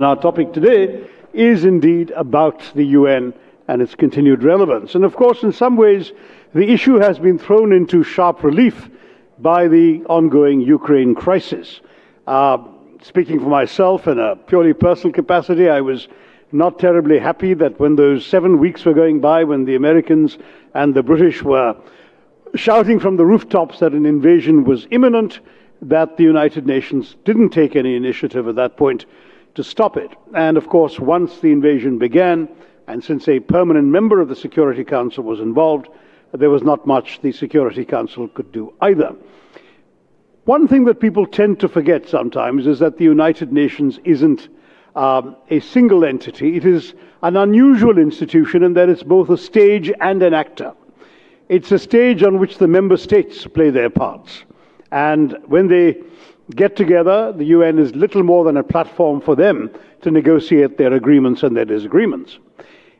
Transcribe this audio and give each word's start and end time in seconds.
Our 0.00 0.14
topic 0.14 0.52
today 0.52 1.08
is 1.32 1.64
indeed 1.64 2.12
about 2.12 2.62
the 2.76 2.84
UN 2.84 3.34
and 3.66 3.82
its 3.82 3.96
continued 3.96 4.44
relevance. 4.44 4.94
And 4.94 5.04
of 5.04 5.16
course, 5.16 5.42
in 5.42 5.50
some 5.50 5.76
ways, 5.76 6.12
the 6.54 6.70
issue 6.70 7.00
has 7.00 7.18
been 7.18 7.36
thrown 7.36 7.72
into 7.72 8.04
sharp 8.04 8.44
relief 8.44 8.88
by 9.40 9.66
the 9.66 10.04
ongoing 10.04 10.60
Ukraine 10.60 11.16
crisis. 11.16 11.80
Uh, 12.28 12.58
speaking 13.02 13.40
for 13.40 13.48
myself 13.48 14.06
in 14.06 14.20
a 14.20 14.36
purely 14.36 14.72
personal 14.72 15.12
capacity, 15.12 15.68
I 15.68 15.80
was 15.80 16.06
not 16.52 16.78
terribly 16.78 17.18
happy 17.18 17.54
that 17.54 17.80
when 17.80 17.96
those 17.96 18.24
seven 18.24 18.60
weeks 18.60 18.84
were 18.84 18.94
going 18.94 19.18
by, 19.18 19.42
when 19.42 19.64
the 19.64 19.74
Americans 19.74 20.38
and 20.74 20.94
the 20.94 21.02
British 21.02 21.42
were 21.42 21.74
shouting 22.54 23.00
from 23.00 23.16
the 23.16 23.26
rooftops 23.26 23.80
that 23.80 23.94
an 23.94 24.06
invasion 24.06 24.62
was 24.62 24.86
imminent, 24.92 25.40
that 25.82 26.16
the 26.16 26.22
United 26.22 26.68
Nations 26.68 27.16
didn't 27.24 27.50
take 27.50 27.74
any 27.74 27.96
initiative 27.96 28.46
at 28.46 28.54
that 28.54 28.76
point 28.76 29.04
to 29.58 29.64
stop 29.64 29.96
it. 29.96 30.12
And 30.36 30.56
of 30.56 30.68
course, 30.68 31.00
once 31.00 31.40
the 31.40 31.50
invasion 31.50 31.98
began, 31.98 32.48
and 32.86 33.02
since 33.02 33.26
a 33.26 33.40
permanent 33.40 33.88
member 33.88 34.20
of 34.20 34.28
the 34.28 34.36
Security 34.36 34.84
Council 34.84 35.24
was 35.24 35.40
involved, 35.40 35.88
there 36.32 36.48
was 36.48 36.62
not 36.62 36.86
much 36.86 37.20
the 37.22 37.32
Security 37.32 37.84
Council 37.84 38.28
could 38.28 38.52
do 38.52 38.72
either. 38.80 39.16
One 40.44 40.68
thing 40.68 40.84
that 40.84 41.00
people 41.00 41.26
tend 41.26 41.58
to 41.58 41.68
forget 41.68 42.08
sometimes 42.08 42.68
is 42.68 42.78
that 42.78 42.98
the 42.98 43.04
United 43.04 43.52
Nations 43.52 43.98
isn't 44.04 44.48
um, 44.94 45.34
a 45.50 45.58
single 45.58 46.04
entity. 46.04 46.56
It 46.56 46.64
is 46.64 46.94
an 47.24 47.36
unusual 47.36 47.98
institution 47.98 48.62
in 48.62 48.74
that 48.74 48.88
it's 48.88 49.02
both 49.02 49.28
a 49.28 49.36
stage 49.36 49.90
and 50.00 50.22
an 50.22 50.34
actor. 50.34 50.72
It's 51.48 51.72
a 51.72 51.80
stage 51.80 52.22
on 52.22 52.38
which 52.38 52.58
the 52.58 52.68
member 52.68 52.96
states 52.96 53.44
play 53.48 53.70
their 53.70 53.90
parts. 53.90 54.44
And 54.92 55.36
when 55.46 55.66
they 55.66 55.96
get 56.54 56.76
together. 56.76 57.32
The 57.32 57.44
UN 57.46 57.78
is 57.78 57.94
little 57.94 58.22
more 58.22 58.44
than 58.44 58.56
a 58.56 58.62
platform 58.62 59.20
for 59.20 59.36
them 59.36 59.70
to 60.02 60.10
negotiate 60.10 60.78
their 60.78 60.92
agreements 60.92 61.42
and 61.42 61.56
their 61.56 61.64
disagreements. 61.64 62.38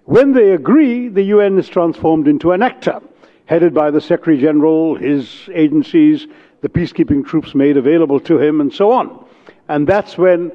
When 0.05 0.33
they 0.33 0.52
agree, 0.52 1.09
the 1.09 1.23
UN 1.23 1.59
is 1.59 1.69
transformed 1.69 2.29
into 2.29 2.52
an 2.52 2.63
actor, 2.63 3.01
headed 3.46 3.74
by 3.74 3.91
the 3.91 4.01
Secretary 4.01 4.38
General, 4.38 4.95
his 4.95 5.49
agencies, 5.54 6.26
the 6.60 6.69
peacekeeping 6.69 7.24
troops 7.26 7.54
made 7.54 7.76
available 7.76 8.21
to 8.21 8.38
him, 8.38 8.60
and 8.60 8.73
so 8.73 8.91
on. 8.91 9.24
And 9.69 9.87
that's 9.87 10.19
when 10.19 10.51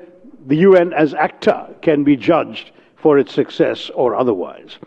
the 0.47 0.57
UN 0.57 0.91
as 0.93 1.13
actor 1.13 1.67
can 1.81 2.03
be 2.03 2.15
judged 2.15 2.71
for 2.95 3.17
its 3.17 3.33
success 3.33 3.89
or 3.95 4.15
otherwise. 4.15 4.77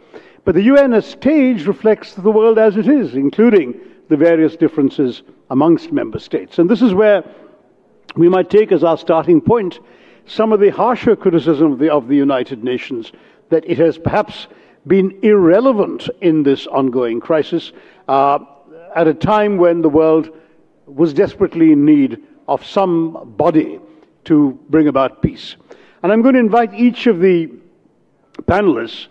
But 0.45 0.55
the 0.55 0.63
UN 0.63 0.93
as 0.93 1.07
stage 1.07 1.67
reflects 1.67 2.15
the 2.15 2.31
world 2.31 2.59
as 2.59 2.77
it 2.77 2.89
is, 2.89 3.15
including 3.15 3.79
the 4.09 4.17
various 4.17 4.57
differences 4.57 5.23
amongst 5.51 5.93
member 5.93 6.19
states. 6.19 6.59
And 6.59 6.69
this 6.69 6.83
is 6.83 6.95
where 6.95 7.25
we 8.15 8.29
might 8.29 8.51
take 8.51 8.73
as 8.73 8.85
our 8.85 8.97
starting 8.97 9.41
point 9.41 9.81
some 10.27 10.53
of 10.53 10.61
the 10.61 10.71
harsher 10.71 11.17
criticism 11.17 11.73
of 11.73 11.79
the, 11.79 11.91
of 11.91 12.09
the 12.09 12.17
United 12.17 12.63
Nations 12.63 13.13
that 13.49 13.69
it 13.69 13.79
has 13.79 13.99
perhaps 13.99 14.49
been 14.87 15.19
irrelevant 15.23 16.09
in 16.21 16.43
this 16.43 16.67
ongoing 16.67 17.21
crisis 17.21 17.73
uh, 18.09 18.39
at 18.95 19.07
a 19.07 19.15
time 19.15 19.57
when 19.57 19.83
the 19.83 19.89
world 19.89 20.31
was 20.87 21.13
desperately 21.13 21.73
in 21.73 21.85
need 21.85 22.23
of 22.49 22.65
some 22.65 23.35
body 23.37 23.81
to 24.25 24.59
bring 24.71 24.89
about 24.89 25.23
peace. 25.23 25.57
And 26.03 26.13
I'm 26.13 26.23
going 26.23 26.35
to 26.35 26.41
invite 26.41 26.75
each 26.75 27.07
of 27.07 27.21
the 27.21 27.51
panelists, 28.43 29.07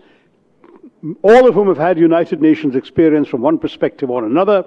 all 1.22 1.46
of 1.46 1.54
whom 1.54 1.68
have 1.68 1.76
had 1.76 1.98
United 1.98 2.40
Nations 2.40 2.74
experience 2.74 3.28
from 3.28 3.42
one 3.42 3.58
perspective 3.58 4.10
or 4.10 4.24
another, 4.24 4.64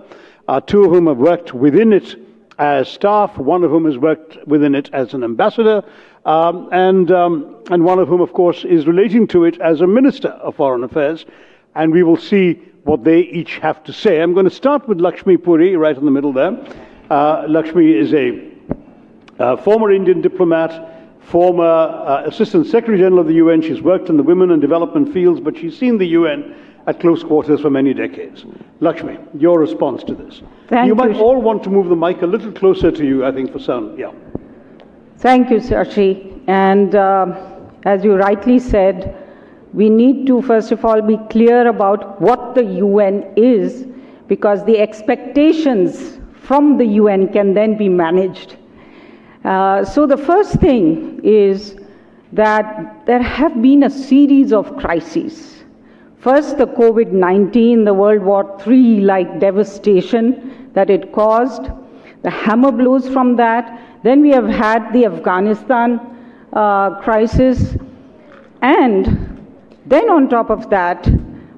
uh, 0.48 0.62
two 0.62 0.84
of 0.84 0.92
whom 0.92 1.08
have 1.08 1.18
worked 1.18 1.54
within 1.54 1.94
it 1.94 2.16
as 2.60 2.90
staff, 2.90 3.38
one 3.38 3.64
of 3.64 3.72
whom 3.72 3.86
has 3.86 3.98
worked 3.98 4.38
within 4.46 4.76
it 4.76 4.90
as 4.92 5.14
an 5.14 5.24
ambassador, 5.24 5.82
um, 6.26 6.68
and, 6.74 7.10
um, 7.10 7.56
and 7.72 7.86
one 7.86 8.00
of 8.00 8.10
whom, 8.10 8.20
of 8.20 8.34
course, 8.34 8.66
is 8.66 8.86
relating 8.86 9.26
to 9.28 9.46
it 9.46 9.60
as 9.62 9.80
a 9.80 9.88
minister 9.88 10.28
of 10.28 10.56
foreign 10.58 10.84
affairs. 10.84 11.26
And 11.74 11.94
we 11.94 12.04
will 12.04 12.18
see 12.18 12.56
what 12.84 13.06
they 13.06 13.22
each 13.22 13.58
have 13.60 13.82
to 13.86 13.94
say. 13.94 14.22
I'm 14.22 14.34
going 14.34 14.46
to 14.46 14.52
start 14.52 14.88
with 14.90 15.00
Lakshmi 15.00 15.38
Puri, 15.38 15.78
right 15.78 15.96
in 15.96 16.04
the 16.04 16.12
middle 16.12 16.34
there. 16.34 16.52
Uh, 17.10 17.46
Lakshmi 17.48 17.92
is 17.92 18.14
a 18.14 18.52
uh, 19.40 19.56
former 19.58 19.92
Indian 19.92 20.22
diplomat, 20.22 21.22
former 21.22 21.64
uh, 21.64 22.24
Assistant 22.26 22.68
Secretary 22.68 22.98
General 22.98 23.22
of 23.22 23.28
the 23.28 23.36
UN. 23.36 23.62
She's 23.62 23.82
worked 23.82 24.10
in 24.10 24.18
the 24.18 24.24
women 24.24 24.52
and 24.52 24.62
development 24.62 25.14
fields, 25.14 25.40
but 25.40 25.58
she's 25.58 25.78
seen 25.78 25.98
the 25.98 26.08
UN 26.08 26.56
at 26.88 27.00
close 27.00 27.24
quarters 27.24 27.62
for 27.62 27.70
many 27.70 27.94
decades. 27.94 28.46
Lakshmi, 28.80 29.18
your 29.38 29.60
response 29.60 30.04
to 30.04 30.16
this. 30.16 30.42
Thank 30.68 30.88
you 30.88 30.90
you 30.90 30.96
might 30.96 31.16
all 31.16 31.42
want 31.42 31.64
to 31.64 31.70
move 31.70 31.90
the 31.90 31.96
mic 31.96 32.22
a 32.22 32.26
little 32.26 32.52
closer 32.52 32.92
to 32.92 33.06
you, 33.06 33.26
I 33.26 33.32
think, 33.32 33.52
for 33.52 33.60
sound. 33.60 34.00
Yeah. 34.00 34.12
Thank 35.18 35.50
you, 35.50 35.58
Shashi. 35.58 36.42
And 36.48 36.96
uh, 36.96 37.36
as 37.84 38.04
you 38.04 38.16
rightly 38.16 38.60
said, 38.60 39.16
we 39.74 39.90
need 39.90 40.26
to, 40.28 40.42
first 40.42 40.72
of 40.72 40.84
all, 40.84 41.02
be 41.02 41.18
clear 41.30 41.68
about 41.68 42.20
what 42.22 42.56
the 42.56 42.64
UN 42.64 43.34
is, 43.36 43.86
because 44.28 44.66
the 44.66 44.80
expectations 44.80 46.20
from 46.42 46.78
the 46.78 46.86
UN 46.86 47.32
can 47.32 47.54
then 47.54 47.78
be 47.78 47.90
managed. 47.90 48.56
Uh, 49.44 49.86
so 49.86 50.08
the 50.08 50.18
first 50.18 50.54
thing 50.56 51.22
is 51.24 51.76
that 52.32 53.06
there 53.06 53.22
have 53.22 53.62
been 53.62 53.84
a 53.84 53.90
series 53.90 54.52
of 54.52 54.76
crises 54.78 55.59
First, 56.20 56.58
the 56.58 56.68
COVID 56.68 57.14
19, 57.14 57.86
the 57.86 57.94
World 57.94 58.22
War 58.24 58.62
III 58.68 59.02
like 59.02 59.40
devastation 59.40 60.70
that 60.74 60.90
it 60.90 61.14
caused, 61.14 61.70
the 62.24 62.30
hammer 62.30 62.72
blows 62.72 63.08
from 63.08 63.38
that. 63.38 63.80
Then 64.04 64.22
we 64.22 64.30
have 64.32 64.48
had 64.48 64.92
the 64.92 65.06
Afghanistan 65.06 66.00
uh, 66.52 67.00
crisis. 67.02 67.78
And 68.62 69.48
then, 69.86 70.10
on 70.10 70.28
top 70.30 70.50
of 70.50 70.70
that, 70.70 71.10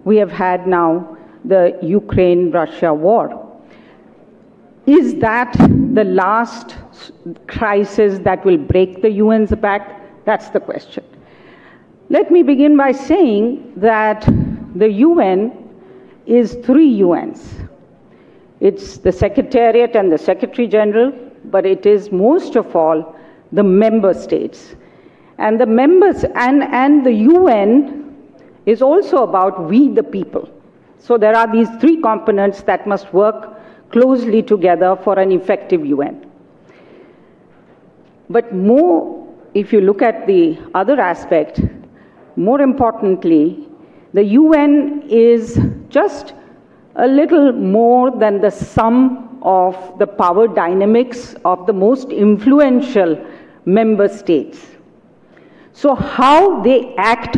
we 0.04 0.18
have 0.18 0.32
had 0.32 0.68
now 0.68 1.18
the 1.44 1.78
Ukraine 1.82 2.52
Russia 2.52 2.94
war. 2.94 3.38
Is 4.86 5.16
that 5.16 5.54
the 5.94 6.04
last 6.04 6.78
crisis 7.48 8.20
that 8.20 8.46
will 8.46 8.58
break 8.58 9.02
the 9.02 9.22
UN's 9.22 9.52
back? 9.56 10.26
That's 10.26 10.50
the 10.50 10.60
question. 10.60 11.04
Let 12.10 12.30
me 12.30 12.44
begin 12.44 12.76
by 12.76 12.92
saying 12.92 13.74
that 13.78 14.28
the 14.76 14.90
UN 14.90 15.70
is 16.26 16.56
three 16.64 17.02
UNs. 17.04 17.56
It's 18.60 18.98
the 18.98 19.12
Secretariat 19.12 19.96
and 19.96 20.12
the 20.12 20.18
Secretary 20.18 20.68
General, 20.68 21.12
but 21.46 21.66
it 21.66 21.86
is 21.86 22.12
most 22.12 22.56
of 22.56 22.76
all 22.76 23.16
the 23.52 23.64
member 23.64 24.14
states. 24.14 24.76
And 25.40 25.60
the 25.60 25.66
members 25.66 26.24
and, 26.36 26.64
and 26.64 27.06
the 27.06 27.14
UN 27.14 28.16
is 28.66 28.82
also 28.82 29.24
about 29.24 29.68
we 29.68 29.90
the 29.90 30.04
people. 30.04 30.50
So 31.00 31.18
there 31.18 31.36
are 31.36 31.52
these 31.52 31.70
three 31.80 32.00
components 32.00 32.62
that 32.64 32.86
must 32.86 33.12
work 33.14 33.60
closely 33.92 34.44
together 34.44 34.96
for 35.04 35.18
an 35.18 35.32
effective 35.32 35.86
UN. 35.86 36.30
But 38.30 38.54
more, 38.54 39.28
if 39.54 39.74
you 39.74 39.82
look 39.82 40.02
at 40.02 40.28
the 40.28 40.60
other 40.76 41.02
aspect, 41.02 41.60
more 42.36 42.62
importantly, 42.62 43.68
the 44.14 44.24
UN 44.24 45.04
is 45.08 45.60
just 45.90 46.34
a 46.96 47.08
little 47.08 47.52
more 47.54 48.12
than 48.12 48.42
the 48.42 48.50
sum 48.50 49.40
of 49.42 49.98
the 50.00 50.08
power 50.08 50.48
dynamics 50.48 51.36
of 51.46 51.66
the 51.66 51.74
most 51.74 52.10
influential 52.10 53.26
member 53.66 54.08
states. 54.08 54.60
So, 55.74 55.96
how 55.96 56.62
they 56.62 56.94
act 56.96 57.38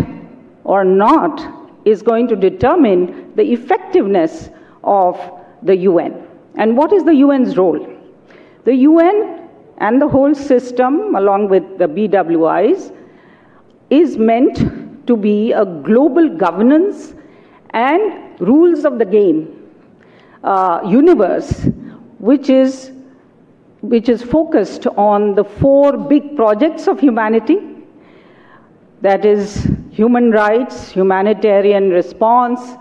or 0.63 0.83
not 0.83 1.61
is 1.85 2.01
going 2.01 2.27
to 2.29 2.35
determine 2.35 3.33
the 3.35 3.53
effectiveness 3.53 4.49
of 4.83 5.19
the 5.61 5.75
UN. 5.77 6.27
And 6.55 6.75
what 6.75 6.91
is 6.93 7.03
the 7.03 7.13
UN's 7.13 7.57
role? 7.57 7.87
The 8.65 8.75
UN 8.75 9.49
and 9.77 10.01
the 10.01 10.07
whole 10.07 10.33
system, 10.33 11.15
along 11.15 11.49
with 11.49 11.77
the 11.77 11.87
BWIs, 11.87 12.95
is 13.89 14.17
meant 14.17 14.82
to 15.07 15.17
be 15.17 15.51
a 15.51 15.65
global 15.65 16.29
governance 16.29 17.13
and 17.71 18.39
rules 18.39 18.85
of 18.85 18.99
the 18.99 19.05
game 19.05 19.69
uh, 20.43 20.81
universe, 20.85 21.67
which 22.19 22.49
is, 22.49 22.91
which 23.81 24.09
is 24.09 24.21
focused 24.21 24.87
on 24.87 25.35
the 25.35 25.43
four 25.43 25.97
big 25.97 26.35
projects 26.35 26.87
of 26.87 26.99
humanity 26.99 27.59
that 29.01 29.25
is, 29.25 29.67
human 29.91 30.31
rights, 30.31 30.89
humanitarian 30.89 31.89
response, 31.89 32.77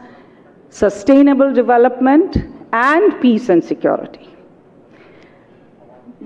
sustainable 0.70 1.52
development, 1.52 2.36
and 2.72 3.20
peace 3.20 3.48
and 3.48 3.62
security. 3.62 4.28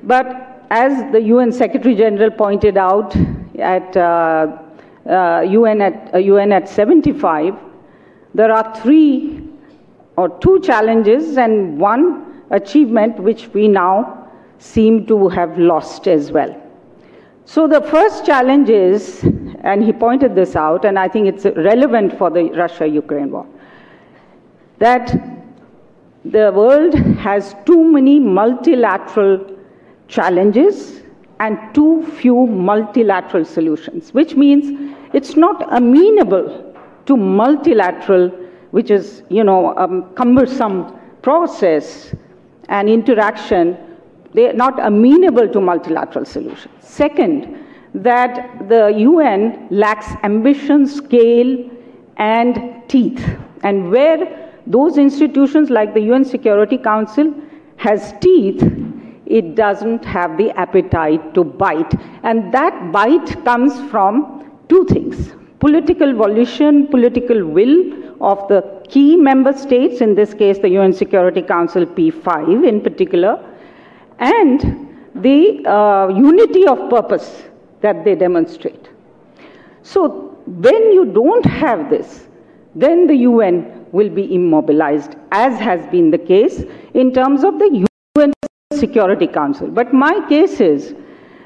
But 0.02 0.66
as 0.70 1.10
the 1.12 1.22
UN 1.22 1.50
Secretary 1.50 1.94
General 1.94 2.30
pointed 2.30 2.76
out 2.76 3.16
at 3.58 3.96
uh, 3.96 4.58
uh, 5.08 5.40
UN, 5.46 5.80
at, 5.82 6.14
uh, 6.14 6.18
UN 6.18 6.52
at 6.52 6.68
75, 6.68 7.54
there 8.34 8.52
are 8.52 8.74
three 8.76 9.48
or 10.16 10.28
two 10.40 10.60
challenges 10.60 11.36
and 11.38 11.78
one 11.78 12.42
achievement 12.50 13.18
which 13.20 13.48
we 13.48 13.68
now 13.68 14.28
seem 14.58 15.06
to 15.06 15.28
have 15.28 15.58
lost 15.58 16.08
as 16.08 16.32
well. 16.32 16.62
So 17.44 17.68
the 17.68 17.80
first 17.80 18.26
challenge 18.26 18.68
is, 18.70 19.22
and 19.60 19.84
he 19.84 19.92
pointed 19.92 20.34
this 20.34 20.56
out, 20.56 20.84
and 20.84 20.98
I 20.98 21.08
think 21.08 21.28
it's 21.28 21.44
relevant 21.56 22.18
for 22.18 22.30
the 22.30 22.50
Russia 22.50 22.86
Ukraine 22.86 23.30
war, 23.30 23.46
that 24.78 25.14
the 26.24 26.50
world 26.52 26.94
has 26.94 27.54
too 27.64 27.84
many 27.84 28.18
multilateral 28.18 29.56
challenges 30.08 31.02
and 31.38 31.58
too 31.74 32.04
few 32.18 32.46
multilateral 32.46 33.44
solutions, 33.44 34.12
which 34.12 34.34
means 34.34 34.95
it's 35.16 35.34
not 35.34 35.66
amenable 35.74 36.46
to 37.06 37.16
multilateral, 37.16 38.28
which 38.72 38.90
is, 38.90 39.22
you 39.30 39.42
know, 39.42 39.72
a 39.84 40.02
cumbersome 40.14 40.94
process 41.22 42.14
and 42.68 42.86
interaction. 42.86 43.78
They're 44.34 44.52
not 44.52 44.78
amenable 44.78 45.48
to 45.48 45.58
multilateral 45.58 46.26
solutions. 46.26 46.74
Second, 46.80 47.64
that 47.94 48.68
the 48.68 48.88
UN 48.98 49.68
lacks 49.70 50.08
ambition, 50.22 50.86
scale, 50.86 51.70
and 52.18 52.82
teeth. 52.86 53.24
And 53.62 53.90
where 53.90 54.52
those 54.66 54.98
institutions 54.98 55.70
like 55.70 55.94
the 55.94 56.02
UN 56.12 56.26
Security 56.26 56.76
Council 56.76 57.32
has 57.78 58.12
teeth, 58.20 58.62
it 59.24 59.54
doesn't 59.54 60.04
have 60.04 60.36
the 60.36 60.50
appetite 60.50 61.32
to 61.32 61.42
bite. 61.42 61.94
And 62.22 62.52
that 62.52 62.92
bite 62.92 63.42
comes 63.46 63.80
from 63.90 64.45
two 64.68 64.84
things 64.86 65.32
political 65.60 66.12
volition, 66.14 66.86
political 66.88 67.44
will 67.46 67.74
of 68.20 68.46
the 68.48 68.60
key 68.88 69.16
member 69.16 69.52
states, 69.52 70.00
in 70.00 70.14
this 70.14 70.34
case, 70.34 70.58
the 70.58 70.68
UN 70.68 70.92
Security 70.92 71.42
Council 71.42 71.86
P5 71.86 72.66
in 72.68 72.80
particular, 72.80 73.42
and 74.18 74.88
the 75.14 75.66
uh, 75.66 76.08
unity 76.08 76.66
of 76.66 76.90
purpose 76.90 77.44
that 77.80 78.04
they 78.04 78.14
demonstrate. 78.14 78.88
So, 79.82 80.36
when 80.46 80.92
you 80.92 81.06
don't 81.06 81.44
have 81.44 81.90
this, 81.90 82.26
then 82.74 83.06
the 83.06 83.16
UN 83.16 83.86
will 83.92 84.10
be 84.10 84.34
immobilized, 84.34 85.16
as 85.32 85.58
has 85.58 85.86
been 85.90 86.10
the 86.10 86.18
case 86.18 86.64
in 86.94 87.12
terms 87.12 87.44
of 87.44 87.58
the 87.58 87.86
UN 88.18 88.32
Security 88.74 89.26
Council. 89.26 89.68
But 89.68 89.92
my 89.92 90.26
case 90.28 90.60
is 90.60 90.94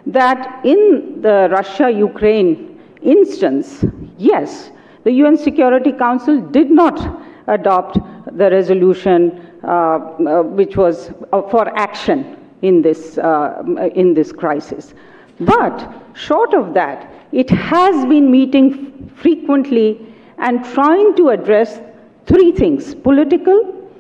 that 0.07 0.65
in 0.65 1.21
the 1.23 1.49
Russia 1.51 1.91
Ukraine 1.91 2.70
instance, 3.03 3.85
yes, 4.19 4.71
the 5.05 5.13
UN 5.13 5.37
Security 5.37 5.93
Council 5.93 6.41
did 6.41 6.71
not 6.71 7.23
adopt 7.47 7.99
the 8.37 8.51
resolution 8.51 9.51
uh, 9.63 9.67
uh, 9.69 10.43
which 10.43 10.77
was 10.77 11.11
uh, 11.33 11.43
for 11.43 11.69
action 11.79 12.37
in 12.63 12.83
this, 12.83 13.19
uh, 13.19 13.63
in 13.95 14.15
this 14.15 14.33
crisis. 14.33 14.95
But 15.41 15.91
short 16.15 16.55
of 16.55 16.75
that, 16.75 17.11
it 17.33 17.51
has 17.51 18.07
been 18.07 18.31
meeting 18.31 19.11
frequently 19.17 20.15
and 20.39 20.65
trying 20.65 21.15
to 21.17 21.31
address 21.31 21.81
three 22.27 22.53
things 22.53 22.95
political, 22.95 23.91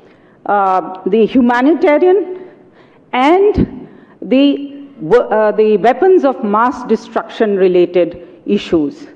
uh, 0.46 1.02
the 1.06 1.26
humanitarian, 1.26 2.48
and 3.12 3.88
the, 4.22 4.86
uh, 5.12 5.52
the 5.52 5.76
weapons 5.78 6.24
of 6.24 6.42
mass 6.44 6.84
destruction 6.84 7.56
related 7.56 8.29
issues. 8.52 9.06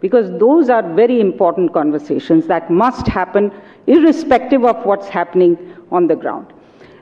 Because 0.00 0.30
those 0.38 0.70
are 0.70 0.82
very 0.94 1.20
important 1.20 1.74
conversations 1.74 2.46
that 2.46 2.70
must 2.70 3.06
happen 3.06 3.52
irrespective 3.86 4.64
of 4.64 4.84
what's 4.86 5.08
happening 5.08 5.58
on 5.92 6.06
the 6.06 6.16
ground. 6.16 6.52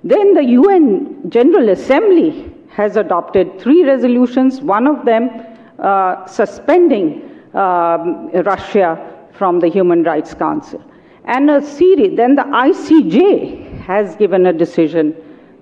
Then 0.02 0.34
the 0.34 0.44
UN 0.44 1.30
General 1.30 1.68
Assembly 1.70 2.52
has 2.70 2.96
adopted 2.96 3.60
three 3.60 3.84
resolutions, 3.84 4.60
one 4.60 4.86
of 4.86 5.04
them 5.04 5.30
uh, 5.78 6.26
suspending 6.26 7.40
um, 7.54 8.30
Russia 8.32 8.90
from 9.32 9.60
the 9.60 9.68
Human 9.68 10.02
Rights 10.02 10.34
Council. 10.34 10.82
And 11.24 11.50
a 11.50 11.64
series, 11.64 12.16
then 12.16 12.34
the 12.34 12.42
ICJ 12.42 13.80
has 13.80 14.16
given 14.16 14.46
a 14.46 14.52
decision 14.52 15.14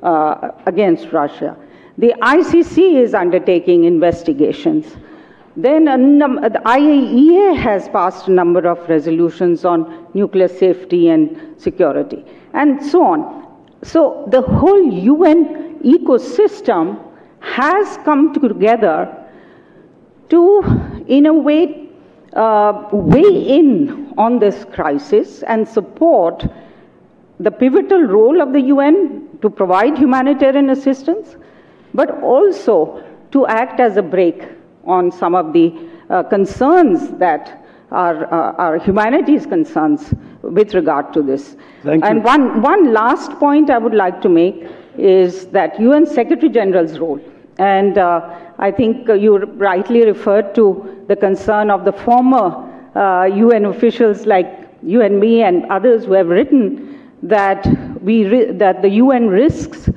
uh, 0.02 0.52
against 0.66 1.12
Russia. 1.12 1.56
The 1.98 2.14
ICC 2.20 3.02
is 3.02 3.14
undertaking 3.14 3.84
investigations. 3.84 4.96
Then 5.56 5.84
num- 6.18 6.40
the 6.42 6.60
IAEA 6.64 7.56
has 7.56 7.88
passed 7.88 8.28
a 8.28 8.30
number 8.30 8.66
of 8.68 8.86
resolutions 8.88 9.64
on 9.64 10.06
nuclear 10.12 10.48
safety 10.48 11.08
and 11.08 11.58
security, 11.58 12.24
and 12.52 12.84
so 12.84 13.02
on. 13.02 13.46
So 13.82 14.28
the 14.30 14.42
whole 14.42 14.82
UN 14.82 15.78
ecosystem 15.80 16.98
has 17.40 17.96
come 18.04 18.34
together 18.34 19.08
to, 20.28 20.62
in 21.06 21.26
a 21.26 21.32
way, 21.32 21.88
uh, 22.34 22.88
weigh 22.92 23.48
in 23.58 24.12
on 24.18 24.38
this 24.38 24.66
crisis 24.72 25.42
and 25.44 25.66
support 25.66 26.46
the 27.40 27.50
pivotal 27.50 28.02
role 28.02 28.42
of 28.42 28.52
the 28.52 28.60
UN 28.60 29.28
to 29.40 29.48
provide 29.48 29.96
humanitarian 29.96 30.70
assistance, 30.70 31.36
but 31.94 32.22
also 32.22 33.02
to 33.30 33.46
act 33.46 33.80
as 33.80 33.96
a 33.96 34.02
brake 34.02 34.55
on 34.86 35.10
some 35.10 35.34
of 35.34 35.52
the 35.52 35.74
uh, 36.10 36.22
concerns 36.24 37.10
that 37.18 37.64
are, 37.90 38.32
uh, 38.32 38.52
are 38.56 38.78
humanities 38.78 39.46
concerns 39.46 40.12
with 40.42 40.74
regard 40.74 41.12
to 41.12 41.22
this. 41.22 41.56
Thank 41.82 42.04
and 42.04 42.18
you. 42.18 42.22
one, 42.22 42.62
one 42.62 42.92
last 42.92 43.30
point 43.32 43.70
I 43.70 43.78
would 43.78 43.94
like 43.94 44.20
to 44.22 44.28
make 44.28 44.66
is 44.98 45.46
that 45.48 45.78
UN 45.80 46.06
Secretary 46.06 46.48
General's 46.48 46.98
role. 46.98 47.20
And 47.58 47.98
uh, 47.98 48.38
I 48.58 48.70
think 48.70 49.08
uh, 49.08 49.14
you 49.14 49.36
rightly 49.36 50.04
referred 50.04 50.54
to 50.56 51.04
the 51.08 51.16
concern 51.16 51.70
of 51.70 51.84
the 51.84 51.92
former 51.92 52.72
uh, 52.94 53.24
UN 53.24 53.66
officials 53.66 54.26
like 54.26 54.68
you 54.82 55.02
and 55.02 55.18
me 55.18 55.42
and 55.42 55.64
others 55.66 56.04
who 56.04 56.12
have 56.12 56.28
written 56.28 57.00
that, 57.22 57.66
we 58.02 58.24
that 58.52 58.82
the 58.82 58.88
UN 58.90 59.28
risks 59.28 59.88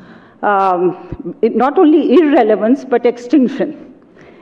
um, 0.42 1.36
not 1.42 1.78
only 1.78 2.14
irrelevance 2.14 2.86
but 2.86 3.06
extinction. 3.06 3.89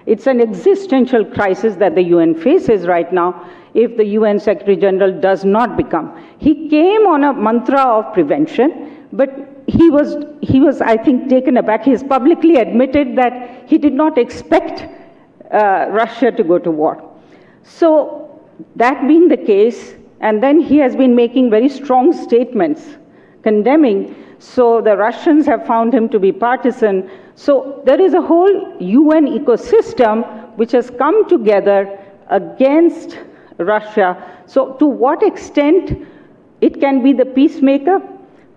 It's 0.07 0.25
an 0.25 0.39
existential 0.39 1.25
crisis 1.25 1.75
that 1.75 1.93
the 1.93 2.01
UN 2.15 2.33
faces 2.33 2.87
right 2.87 3.11
now 3.11 3.47
if 3.73 3.97
the 3.97 4.05
UN 4.05 4.39
Secretary 4.39 4.77
General 4.77 5.19
does 5.19 5.43
not 5.43 5.75
become. 5.75 6.17
He 6.39 6.69
came 6.69 7.05
on 7.05 7.25
a 7.25 7.33
mantra 7.33 7.81
of 7.81 8.13
prevention, 8.13 9.05
but 9.11 9.29
he 9.67 9.89
was, 9.89 10.15
he 10.41 10.61
was, 10.61 10.79
I 10.81 10.95
think, 10.95 11.27
taken 11.29 11.57
aback. 11.57 11.83
He 11.83 11.91
has 11.91 12.03
publicly 12.03 12.55
admitted 12.55 13.17
that 13.17 13.67
he 13.67 13.77
did 13.77 13.93
not 13.93 14.17
expect 14.17 14.85
uh, 15.51 15.87
Russia 15.89 16.31
to 16.31 16.43
go 16.43 16.57
to 16.57 16.71
war. 16.71 17.03
So, 17.63 18.41
that 18.77 19.07
being 19.07 19.27
the 19.27 19.37
case, 19.37 19.95
and 20.21 20.41
then 20.41 20.61
he 20.61 20.77
has 20.77 20.95
been 20.95 21.15
making 21.15 21.49
very 21.49 21.69
strong 21.69 22.13
statements 22.13 22.95
condemning. 23.43 24.15
So, 24.39 24.81
the 24.81 24.95
Russians 24.95 25.45
have 25.45 25.65
found 25.65 25.93
him 25.93 26.09
to 26.09 26.19
be 26.19 26.31
partisan. 26.31 27.09
So, 27.35 27.81
there 27.85 27.99
is 27.99 28.13
a 28.13 28.21
whole 28.21 28.77
UN 28.79 29.25
ecosystem 29.25 30.55
which 30.57 30.71
has 30.71 30.89
come 30.91 31.27
together 31.27 31.99
against 32.29 33.17
Russia. 33.57 34.41
So, 34.45 34.73
to 34.73 34.85
what 34.85 35.23
extent 35.23 36.07
it 36.61 36.79
can 36.79 37.03
be 37.03 37.13
the 37.13 37.25
peacemaker? 37.25 38.01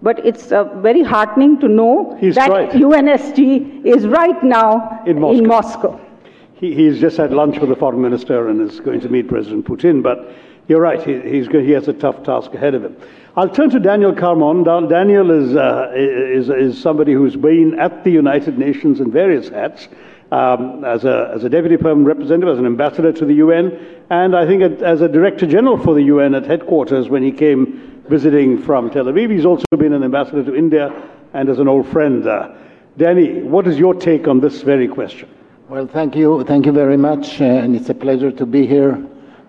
But 0.03 0.25
it's 0.25 0.51
uh, 0.51 0.65
very 0.81 1.03
heartening 1.03 1.61
to 1.61 1.69
know 1.69 2.17
He's 2.21 2.35
that 2.35 2.51
right. 2.51 2.71
UNSG 2.71 3.85
is 3.85 4.07
right 4.07 4.43
now 4.43 5.03
In 5.07 5.21
Moscow. 5.21 5.39
In 5.39 5.47
Moscow. 5.47 6.01
He, 6.55 6.75
he's 6.75 7.01
just 7.01 7.17
had 7.17 7.33
lunch 7.33 7.59
with 7.59 7.71
the 7.71 7.77
foreign 7.77 8.01
minister 8.01 8.49
and 8.49 8.61
is 8.61 8.81
going 8.81 9.01
to 9.01 9.09
meet 9.09 9.29
President 9.29 9.67
Putin. 9.67 10.03
But 10.03 10.33
you're 10.71 10.81
right, 10.81 11.03
he, 11.03 11.43
he 11.43 11.71
has 11.73 11.89
a 11.89 11.93
tough 11.93 12.23
task 12.23 12.55
ahead 12.55 12.75
of 12.75 12.85
him. 12.85 12.97
I'll 13.37 13.49
turn 13.49 13.71
to 13.71 13.81
Daniel 13.81 14.15
Carmon. 14.15 14.63
Daniel 14.89 15.31
is, 15.31 15.57
uh, 15.57 15.93
is, 15.97 16.49
is 16.49 16.81
somebody 16.81 17.13
who's 17.13 17.37
been 17.37 17.79
at 17.79 18.05
the 18.05 18.11
United 18.11 18.57
Nations 18.57 19.01
in 19.01 19.11
various 19.11 19.49
hats. 19.49 19.89
Um, 20.33 20.85
as, 20.85 21.05
a, 21.05 21.33
as 21.35 21.43
a 21.43 21.49
deputy 21.49 21.77
permanent 21.77 22.07
representative, 22.07 22.53
as 22.53 22.59
an 22.61 22.67
ambassador 22.67 23.13
to 23.13 23.25
the 23.25 23.35
UN, 23.35 23.77
and 24.11 24.37
I 24.37 24.47
think 24.47 24.81
as 24.81 25.01
a 25.01 25.09
director 25.09 25.45
general 25.45 25.77
for 25.77 25.93
the 25.93 26.05
UN 26.05 26.37
at 26.37 26.47
headquarters 26.47 27.09
when 27.09 27.25
he 27.25 27.33
came 27.33 28.05
visiting 28.09 28.63
from 28.63 28.91
Tel 28.91 29.07
Aviv. 29.07 29.33
He's 29.33 29.45
also 29.45 29.65
been 29.77 29.93
an 29.93 30.05
ambassador 30.05 30.45
to 30.45 30.55
India 30.55 30.93
and 31.33 31.49
as 31.49 31.59
an 31.59 31.67
old 31.67 31.89
friend. 31.89 32.25
Uh, 32.25 32.53
Danny, 32.97 33.43
what 33.43 33.67
is 33.67 33.77
your 33.77 33.93
take 33.93 34.29
on 34.29 34.39
this 34.39 34.63
very 34.63 34.87
question? 34.87 35.29
Well, 35.69 35.89
thank 35.89 36.15
you. 36.15 36.45
Thank 36.45 36.67
you 36.67 36.73
very 36.73 36.97
much. 36.97 37.41
And 37.41 37.75
it's 37.75 37.89
a 37.89 37.95
pleasure 37.95 38.31
to 38.31 38.47
be 38.47 38.69
here 38.69 39.05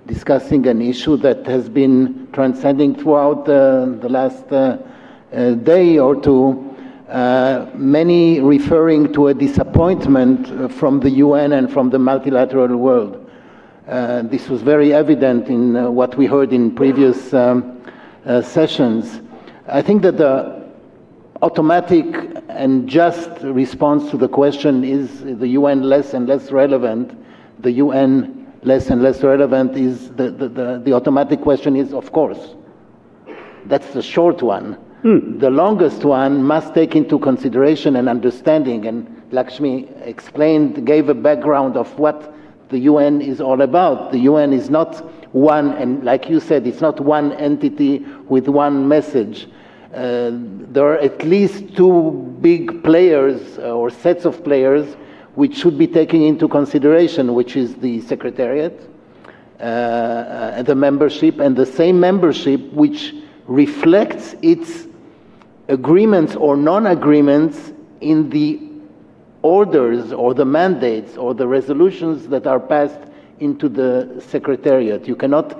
discussing 0.07 0.67
an 0.67 0.81
issue 0.81 1.17
that 1.17 1.45
has 1.45 1.69
been 1.69 2.27
transcending 2.33 2.95
throughout 2.95 3.47
uh, 3.47 3.85
the 3.85 4.09
last 4.09 4.51
uh, 4.51 4.77
uh, 5.33 5.51
day 5.51 5.97
or 5.97 6.19
two. 6.21 6.67
Uh, 7.07 7.69
many 7.73 8.39
referring 8.39 9.11
to 9.11 9.27
a 9.27 9.33
disappointment 9.33 10.47
uh, 10.47 10.67
from 10.69 10.99
the 11.01 11.09
UN 11.09 11.51
and 11.51 11.71
from 11.71 11.89
the 11.89 11.99
multilateral 11.99 12.77
world. 12.77 13.29
Uh, 13.87 14.21
this 14.21 14.47
was 14.47 14.61
very 14.61 14.93
evident 14.93 15.49
in 15.49 15.75
uh, 15.75 15.91
what 15.91 16.15
we 16.15 16.25
heard 16.25 16.53
in 16.53 16.73
previous 16.73 17.33
um, 17.33 17.81
sessions. 18.41 19.19
I 19.67 19.81
think 19.81 20.03
that 20.03 20.17
the 20.17 20.61
automatic 21.41 22.05
and 22.47 22.87
just 22.87 23.29
response 23.41 24.09
to 24.11 24.17
the 24.17 24.29
question 24.29 24.83
is 24.83 25.21
the 25.21 25.47
UN 25.49 25.83
less 25.83 26.13
and 26.13 26.27
less 26.27 26.51
relevant? 26.51 27.17
The 27.59 27.71
UN 27.73 28.40
less 28.63 28.89
and 28.89 29.01
less 29.01 29.23
relevant 29.23 29.75
is 29.75 30.09
the, 30.11 30.29
the, 30.31 30.47
the, 30.47 30.81
the 30.85 30.93
automatic 30.93 31.41
question 31.41 31.75
is, 31.75 31.93
of 31.93 32.11
course. 32.11 32.55
That's 33.65 33.93
the 33.93 34.01
short 34.01 34.41
one. 34.41 34.73
Hmm. 35.01 35.39
The 35.39 35.49
longest 35.49 36.03
one 36.03 36.43
must 36.43 36.73
take 36.73 36.95
into 36.95 37.17
consideration 37.17 37.95
and 37.95 38.07
understanding, 38.07 38.85
and 38.85 39.23
Lakshmi 39.31 39.89
explained, 40.03 40.85
gave 40.85 41.09
a 41.09 41.13
background 41.13 41.75
of 41.75 41.97
what 41.97 42.33
the 42.69 42.79
UN 42.79 43.21
is 43.21 43.41
all 43.41 43.61
about. 43.61 44.11
The 44.11 44.19
UN 44.19 44.53
is 44.53 44.69
not 44.69 44.97
one, 45.33 45.71
and 45.73 46.03
like 46.03 46.29
you 46.29 46.39
said, 46.39 46.67
it's 46.67 46.81
not 46.81 46.99
one 46.99 47.33
entity 47.33 47.99
with 48.29 48.47
one 48.47 48.87
message. 48.87 49.47
Uh, 49.93 50.31
there 50.71 50.85
are 50.85 50.99
at 50.99 51.23
least 51.23 51.75
two 51.75 52.37
big 52.41 52.83
players 52.83 53.57
uh, 53.57 53.75
or 53.75 53.89
sets 53.89 54.25
of 54.25 54.43
players 54.43 54.95
which 55.35 55.55
should 55.57 55.77
be 55.77 55.87
taken 55.87 56.21
into 56.21 56.47
consideration, 56.47 57.33
which 57.33 57.55
is 57.55 57.75
the 57.75 58.01
Secretariat, 58.01 58.79
uh, 59.59 59.63
uh 59.63 60.61
the 60.63 60.75
membership, 60.75 61.39
and 61.39 61.55
the 61.55 61.65
same 61.65 61.99
membership 61.99 62.61
which 62.73 63.15
reflects 63.47 64.35
its 64.41 64.87
agreements 65.67 66.35
or 66.35 66.57
non 66.57 66.87
agreements 66.87 67.71
in 68.01 68.29
the 68.29 68.59
orders 69.41 70.13
or 70.13 70.33
the 70.33 70.45
mandates 70.45 71.17
or 71.17 71.33
the 71.33 71.47
resolutions 71.47 72.27
that 72.27 72.45
are 72.45 72.59
passed 72.59 72.99
into 73.39 73.67
the 73.67 74.23
Secretariat. 74.27 75.07
You 75.07 75.15
cannot 75.15 75.59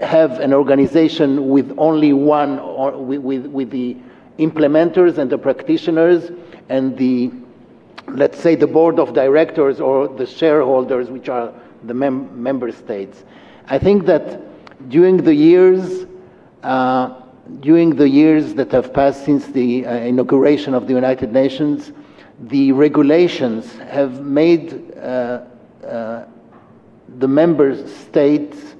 have 0.00 0.40
an 0.40 0.54
organization 0.54 1.48
with 1.48 1.74
only 1.76 2.12
one, 2.12 2.58
or 2.58 2.92
with, 2.92 3.20
with, 3.20 3.46
with 3.46 3.70
the 3.70 3.96
implementers 4.38 5.18
and 5.18 5.30
the 5.30 5.36
practitioners 5.36 6.30
and 6.68 6.96
the, 6.96 7.30
let's 8.14 8.38
say, 8.38 8.54
the 8.54 8.66
board 8.66 8.98
of 8.98 9.14
directors 9.14 9.80
or 9.80 10.08
the 10.08 10.26
shareholders, 10.26 11.10
which 11.10 11.28
are 11.28 11.52
the 11.84 11.94
mem 11.94 12.42
member 12.42 12.70
states. 12.70 13.24
I 13.68 13.78
think 13.78 14.06
that 14.06 14.40
during 14.88 15.18
the 15.18 15.34
years, 15.34 16.06
uh, 16.62 17.20
during 17.60 17.96
the 17.96 18.08
years 18.08 18.54
that 18.54 18.70
have 18.72 18.92
passed 18.92 19.24
since 19.24 19.46
the 19.46 19.86
uh, 19.86 19.94
inauguration 19.96 20.74
of 20.74 20.86
the 20.86 20.94
United 20.94 21.32
Nations, 21.32 21.92
the 22.40 22.72
regulations 22.72 23.72
have 23.78 24.20
made 24.20 24.96
uh, 24.96 25.44
uh, 25.86 26.24
the 27.18 27.28
member 27.28 27.86
states 27.86 28.74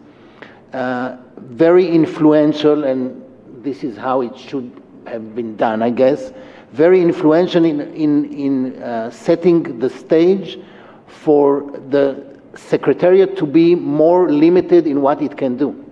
uh, 0.73 1.17
very 1.37 1.89
influential, 1.89 2.85
and 2.85 3.23
this 3.63 3.85
is 3.85 3.97
how 3.97 4.21
it 4.23 4.37
should 4.37 4.71
have 5.07 5.35
been 5.35 5.57
done, 5.57 5.83
I 5.83 5.91
guess, 5.91 6.33
very 6.73 7.03
influential 7.03 7.65
in, 7.65 7.81
in, 7.95 8.33
in 8.33 8.83
uh, 8.83 9.11
setting 9.11 9.79
the 9.79 9.91
stage 9.91 10.59
for 11.07 11.71
the 11.91 12.33
Secretariat 12.55 13.37
to 13.37 13.47
be 13.47 13.75
more 13.75 14.31
limited 14.31 14.87
in 14.87 15.01
what 15.01 15.23
it 15.23 15.37
can 15.37 15.57
do. 15.57 15.85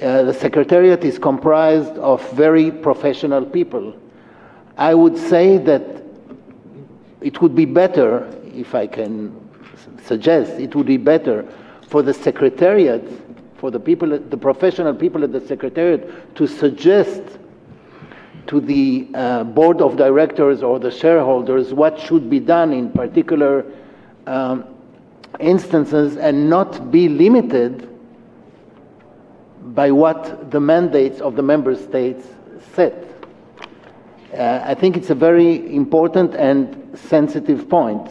Uh, 0.00 0.22
the 0.24 0.34
Secretariat 0.34 1.04
is 1.04 1.18
comprised 1.18 1.96
of 1.98 2.28
very 2.32 2.70
professional 2.70 3.44
people. 3.44 3.94
I 4.76 4.94
would 4.94 5.16
say 5.16 5.58
that 5.58 6.02
it 7.20 7.40
would 7.40 7.54
be 7.54 7.64
better, 7.64 8.28
if 8.54 8.74
I 8.74 8.86
can 8.86 9.38
suggest, 10.04 10.52
it 10.52 10.74
would 10.74 10.86
be 10.86 10.96
better 10.96 11.46
for 11.88 12.02
the 12.02 12.12
Secretariat, 12.12 13.02
for 13.56 13.70
the 13.70 13.80
people, 13.80 14.18
the 14.18 14.36
professional 14.36 14.94
people 14.94 15.22
at 15.24 15.32
the 15.32 15.40
Secretariat 15.46 16.34
to 16.34 16.46
suggest 16.46 17.22
to 18.46 18.60
the 18.60 19.08
uh, 19.14 19.44
board 19.44 19.80
of 19.80 19.96
directors 19.96 20.62
or 20.62 20.78
the 20.78 20.90
shareholders 20.90 21.72
what 21.72 21.98
should 21.98 22.28
be 22.28 22.40
done 22.40 22.72
in 22.72 22.90
particular 22.90 23.64
um, 24.26 24.64
instances 25.40 26.16
and 26.16 26.48
not 26.48 26.90
be 26.90 27.08
limited 27.08 27.88
by 29.74 29.90
what 29.90 30.50
the 30.50 30.60
mandates 30.60 31.20
of 31.20 31.36
the 31.36 31.42
member 31.42 31.74
states 31.74 32.26
set. 32.74 33.08
Uh, 34.36 34.60
I 34.64 34.74
think 34.74 34.96
it's 34.96 35.10
a 35.10 35.14
very 35.14 35.74
important 35.74 36.34
and 36.34 36.98
sensitive 36.98 37.68
point. 37.68 38.08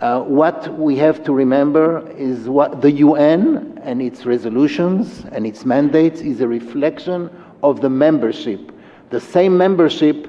Uh, 0.00 0.20
what 0.20 0.76
we 0.78 0.96
have 0.96 1.22
to 1.24 1.32
remember 1.32 2.08
is 2.16 2.48
what 2.48 2.82
the 2.82 2.90
UN 2.90 3.80
and 3.82 4.02
its 4.02 4.26
resolutions 4.26 5.24
and 5.32 5.46
its 5.46 5.64
mandates 5.64 6.20
is 6.20 6.40
a 6.40 6.48
reflection 6.48 7.30
of 7.62 7.80
the 7.80 7.88
membership. 7.88 8.72
The 9.12 9.20
same 9.20 9.58
membership 9.58 10.26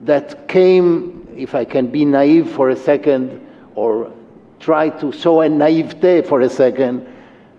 that 0.00 0.48
came, 0.48 1.28
if 1.36 1.54
I 1.54 1.64
can 1.64 1.86
be 1.86 2.04
naive 2.04 2.50
for 2.50 2.70
a 2.70 2.76
second, 2.76 3.40
or 3.76 4.12
try 4.58 4.88
to 4.88 5.12
show 5.12 5.42
a 5.42 5.48
naivete 5.48 6.22
for 6.22 6.40
a 6.40 6.50
second, 6.50 7.06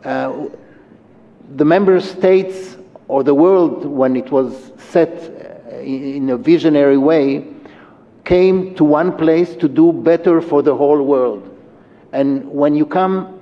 uh, 0.04 0.50
the 1.56 1.64
member 1.64 2.02
states 2.02 2.76
or 3.08 3.24
the 3.24 3.34
world, 3.34 3.86
when 3.86 4.18
it 4.18 4.30
was 4.30 4.74
set 4.78 5.10
in 5.82 6.30
a 6.32 6.38
visionary 6.38 6.98
way, 6.98 7.48
came 8.26 8.76
to 8.76 8.84
one 8.84 9.16
place 9.16 9.56
to 9.56 9.70
do 9.70 9.94
better 9.94 10.42
for 10.42 10.62
the 10.62 10.76
whole 10.76 11.02
world. 11.02 11.50
And 12.12 12.46
when 12.52 12.76
you 12.76 12.86
come 12.86 13.40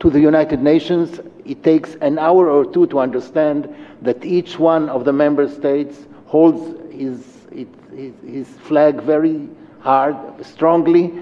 to 0.00 0.08
the 0.08 0.18
United 0.18 0.62
Nations, 0.62 1.20
it 1.44 1.62
takes 1.62 1.96
an 1.96 2.18
hour 2.18 2.48
or 2.48 2.64
two 2.64 2.86
to 2.86 3.00
understand 3.00 3.68
that 4.00 4.24
each 4.24 4.58
one 4.58 4.88
of 4.88 5.04
the 5.04 5.12
member 5.12 5.46
states 5.46 6.06
holds 6.34 6.62
his, 6.92 7.24
his, 7.52 8.12
his 8.26 8.48
flag 8.66 9.00
very 9.02 9.48
hard, 9.78 10.16
strongly, 10.44 11.12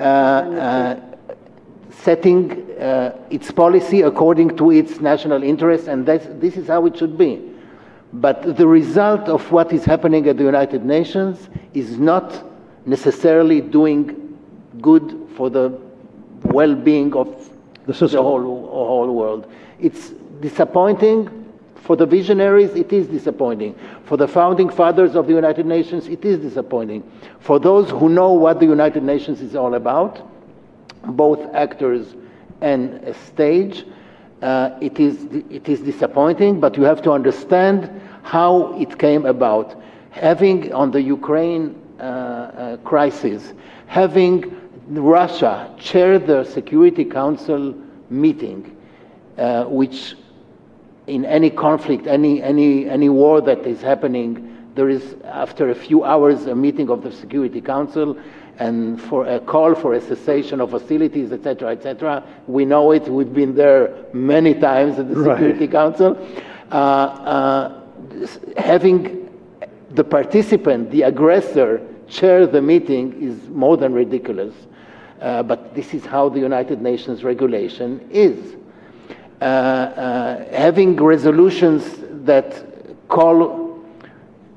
uh, 0.00 0.02
uh, 0.02 1.00
setting 1.90 2.40
uh, 2.80 3.16
its 3.30 3.52
policy 3.52 4.00
according 4.02 4.56
to 4.56 4.72
its 4.72 4.98
national 4.98 5.44
interests, 5.44 5.86
and 5.86 6.04
this 6.04 6.56
is 6.56 6.66
how 6.66 6.84
it 6.84 6.98
should 6.98 7.16
be. 7.16 7.32
But 8.12 8.56
the 8.56 8.66
result 8.66 9.28
of 9.28 9.52
what 9.52 9.72
is 9.72 9.84
happening 9.84 10.26
at 10.26 10.36
the 10.36 10.42
United 10.42 10.84
Nations 10.84 11.48
is 11.72 11.96
not 11.96 12.26
necessarily 12.86 13.60
doing 13.60 14.36
good 14.80 15.28
for 15.36 15.48
the 15.48 15.78
well 16.42 16.74
being 16.74 17.14
of 17.14 17.28
the, 17.86 17.92
the 17.92 18.20
whole, 18.20 18.42
whole 18.42 19.14
world. 19.14 19.46
It's 19.78 20.10
disappointing 20.40 21.43
for 21.84 21.96
the 21.96 22.06
visionaries, 22.06 22.70
it 22.74 22.94
is 22.94 23.06
disappointing. 23.08 23.78
For 24.04 24.16
the 24.16 24.26
founding 24.26 24.70
fathers 24.70 25.14
of 25.14 25.26
the 25.26 25.34
United 25.34 25.66
Nations, 25.66 26.08
it 26.08 26.24
is 26.24 26.38
disappointing. 26.38 27.02
For 27.40 27.58
those 27.60 27.90
who 27.90 28.08
know 28.08 28.32
what 28.32 28.58
the 28.58 28.64
United 28.64 29.02
Nations 29.02 29.42
is 29.42 29.54
all 29.54 29.74
about, 29.74 30.26
both 31.04 31.40
actors 31.54 32.14
and 32.62 33.14
stage, 33.26 33.84
uh, 34.40 34.70
it, 34.80 34.98
is, 34.98 35.24
it 35.50 35.68
is 35.68 35.80
disappointing, 35.80 36.58
but 36.58 36.74
you 36.78 36.84
have 36.84 37.02
to 37.02 37.12
understand 37.12 37.90
how 38.22 38.80
it 38.80 38.98
came 38.98 39.26
about. 39.26 39.78
Having 40.10 40.72
on 40.72 40.90
the 40.90 41.02
Ukraine 41.02 41.78
uh, 41.98 42.02
uh, 42.02 42.76
crisis, 42.78 43.52
having 43.88 44.58
Russia 44.88 45.70
chair 45.78 46.18
the 46.18 46.44
Security 46.44 47.04
Council 47.04 47.74
meeting, 48.08 48.74
uh, 49.36 49.64
which 49.64 50.14
in 51.06 51.24
any 51.24 51.50
conflict, 51.50 52.06
any, 52.06 52.42
any, 52.42 52.88
any 52.88 53.08
war 53.08 53.40
that 53.42 53.66
is 53.66 53.80
happening, 53.80 54.72
there 54.74 54.88
is, 54.88 55.16
after 55.24 55.70
a 55.70 55.74
few 55.74 56.04
hours, 56.04 56.46
a 56.46 56.54
meeting 56.54 56.90
of 56.90 57.02
the 57.02 57.12
Security 57.12 57.60
Council 57.60 58.18
and 58.58 59.00
for 59.00 59.26
a 59.26 59.40
call 59.40 59.74
for 59.74 59.94
a 59.94 60.00
cessation 60.00 60.60
of 60.60 60.70
hostilities, 60.70 61.32
etc., 61.32 61.70
etc. 61.70 62.22
We 62.46 62.64
know 62.64 62.92
it. 62.92 63.08
We've 63.08 63.32
been 63.32 63.54
there 63.54 64.06
many 64.12 64.54
times 64.54 64.98
at 64.98 65.08
the 65.08 65.16
right. 65.16 65.36
Security 65.36 65.68
Council. 65.68 66.16
Uh, 66.70 66.74
uh, 66.74 67.80
having 68.56 69.28
the 69.90 70.04
participant, 70.04 70.90
the 70.90 71.02
aggressor, 71.02 71.86
chair 72.08 72.46
the 72.46 72.62
meeting 72.62 73.20
is 73.22 73.48
more 73.48 73.76
than 73.76 73.92
ridiculous. 73.92 74.54
Uh, 75.20 75.42
but 75.42 75.74
this 75.74 75.94
is 75.94 76.04
how 76.04 76.28
the 76.28 76.40
United 76.40 76.80
Nations 76.80 77.24
regulation 77.24 78.06
is. 78.10 78.56
Uh, 79.44 79.46
uh, 79.46 80.56
having 80.56 80.96
resolutions 80.96 81.84
that 82.24 82.64
call 83.08 83.78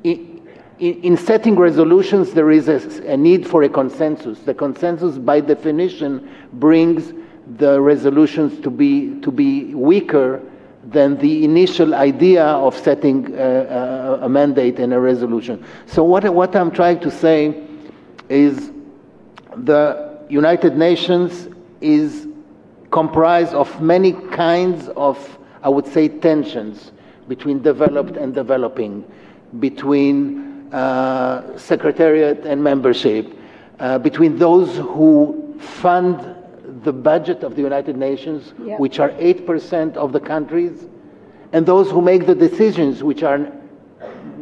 in, 0.05 0.47
in, 0.79 1.17
setting 1.17 1.57
resolutions, 1.57 2.31
there 2.31 2.49
is 2.51 2.69
a, 2.69 3.11
a, 3.11 3.17
need 3.17 3.45
for 3.45 3.63
a 3.63 3.67
consensus. 3.67 4.39
The 4.39 4.53
consensus, 4.53 5.17
by 5.17 5.41
definition, 5.41 6.33
brings 6.53 7.13
the 7.57 7.81
resolutions 7.81 8.61
to 8.61 8.69
be, 8.69 9.19
to 9.19 9.29
be 9.29 9.75
weaker 9.75 10.41
than 10.85 11.17
the 11.17 11.43
initial 11.43 11.93
idea 11.93 12.45
of 12.45 12.73
setting 12.73 13.35
a, 13.35 14.19
a 14.21 14.29
mandate 14.29 14.79
and 14.79 14.93
a 14.93 14.99
resolution. 15.01 15.65
So, 15.85 16.05
what, 16.05 16.23
what 16.33 16.55
I'm 16.55 16.71
trying 16.71 17.01
to 17.01 17.11
say 17.11 17.61
is 18.29 18.71
the 19.53 20.17
United 20.29 20.77
Nations 20.77 21.49
is 21.81 22.26
comprised 22.91 23.53
of 23.53 23.81
many 23.81 24.13
kinds 24.13 24.89
of, 24.89 25.37
I 25.63 25.69
would 25.69 25.87
say, 25.87 26.07
tensions 26.07 26.91
between 27.27 27.61
developed 27.61 28.15
and 28.17 28.33
developing, 28.33 29.03
between 29.59 30.73
uh, 30.73 31.57
secretariat 31.57 32.45
and 32.45 32.63
membership, 32.63 33.37
uh, 33.79 33.97
between 33.99 34.37
those 34.37 34.77
who 34.77 35.55
fund 35.59 36.35
the 36.83 36.93
budget 36.93 37.43
of 37.43 37.55
the 37.55 37.61
United 37.61 37.97
Nations, 37.97 38.53
Yeah. 38.63 38.77
which 38.77 38.99
are 38.99 39.09
8% 39.19 39.97
of 39.97 40.11
the 40.13 40.19
countries, 40.19 40.85
and 41.53 41.65
those 41.65 41.89
who 41.91 42.01
make 42.01 42.25
the 42.25 42.35
decisions, 42.35 43.03
which 43.03 43.23
are 43.23 43.47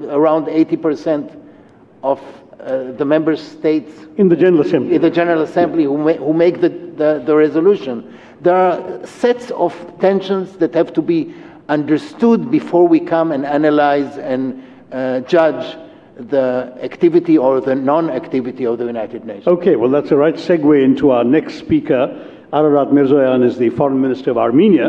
around 0.09 0.47
80% 0.47 1.31
of 2.05 2.19
uh, 2.59 2.91
the 2.93 3.05
member 3.05 3.35
states 3.35 3.91
In 4.17 4.29
the 4.29 4.35
General 4.35 4.61
Assembly. 4.65 4.95
in 4.95 5.01
the 5.01 5.09
General 5.09 5.41
Assembly 5.41 5.83
who, 5.83 5.97
ma- 5.97 6.13
who 6.13 6.33
make 6.33 6.61
the, 6.61 6.69
the, 6.69 7.23
the 7.25 7.35
resolution. 7.35 7.95
There 8.41 8.55
are 8.55 9.05
sets 9.05 9.51
of 9.51 9.73
tensions 9.99 10.57
that 10.57 10.73
have 10.75 10.93
to 10.93 11.01
be 11.01 11.33
understood 11.67 12.51
before 12.51 12.87
we 12.87 12.99
come 12.99 13.31
and 13.31 13.45
analyze 13.45 14.17
and 14.17 14.63
uh, 14.91 15.21
judge 15.21 15.77
the 16.17 16.77
activity 16.81 17.37
or 17.37 17.59
the 17.59 17.75
non-activity 17.75 18.65
of 18.65 18.77
the 18.77 18.85
United 18.85 19.25
Nations. 19.25 19.47
Okay, 19.47 19.75
well, 19.75 19.89
that's 19.89 20.11
a 20.11 20.15
right 20.15 20.35
segue 20.35 20.83
into 20.83 21.09
our 21.11 21.23
next 21.23 21.55
speaker. 21.55 22.31
Ararat 22.53 22.89
Mirzoyan 22.89 23.43
is 23.43 23.57
the 23.57 23.69
Foreign 23.71 23.99
Minister 23.99 24.31
of 24.31 24.37
Armenia, 24.37 24.87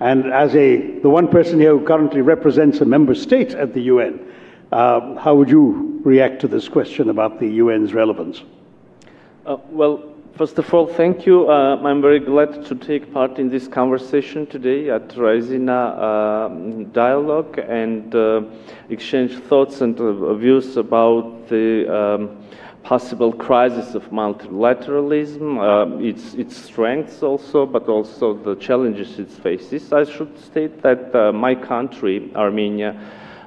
and 0.00 0.32
as 0.32 0.54
a 0.54 1.00
the 1.00 1.08
one 1.08 1.26
person 1.26 1.58
here 1.58 1.76
who 1.76 1.84
currently 1.84 2.20
represents 2.20 2.80
a 2.80 2.84
member 2.84 3.14
state 3.14 3.50
at 3.54 3.74
the 3.74 3.80
UN, 3.92 4.20
uh, 4.70 5.16
how 5.16 5.34
would 5.34 5.50
you 5.50 5.97
react 6.08 6.40
to 6.40 6.48
this 6.48 6.68
question 6.68 7.10
about 7.10 7.38
the 7.38 7.60
UN's 7.60 7.92
relevance? 7.92 8.42
Uh, 9.44 9.58
well, 9.70 10.02
first 10.36 10.58
of 10.58 10.72
all, 10.72 10.86
thank 10.86 11.26
you. 11.26 11.50
Uh, 11.50 11.76
I'm 11.84 12.00
very 12.00 12.20
glad 12.20 12.64
to 12.66 12.74
take 12.74 13.12
part 13.12 13.38
in 13.38 13.50
this 13.50 13.68
conversation 13.68 14.46
today 14.46 14.90
at 14.90 15.08
Raisina 15.08 15.80
uh, 15.96 16.48
Dialogue 16.92 17.58
and 17.58 18.14
uh, 18.14 18.42
exchange 18.88 19.32
thoughts 19.48 19.82
and 19.82 20.00
uh, 20.00 20.34
views 20.34 20.76
about 20.76 21.48
the 21.48 21.68
um, 21.94 22.22
possible 22.82 23.32
crisis 23.32 23.94
of 23.94 24.04
multilateralism, 24.04 25.46
uh, 25.58 25.98
its, 26.10 26.32
its 26.34 26.56
strengths 26.56 27.22
also, 27.22 27.66
but 27.66 27.86
also 27.86 28.32
the 28.32 28.54
challenges 28.56 29.18
it 29.18 29.30
faces. 29.30 29.92
I 29.92 30.04
should 30.04 30.38
state 30.38 30.80
that 30.82 31.12
my 31.34 31.54
country, 31.54 32.30
Armenia, 32.34 32.98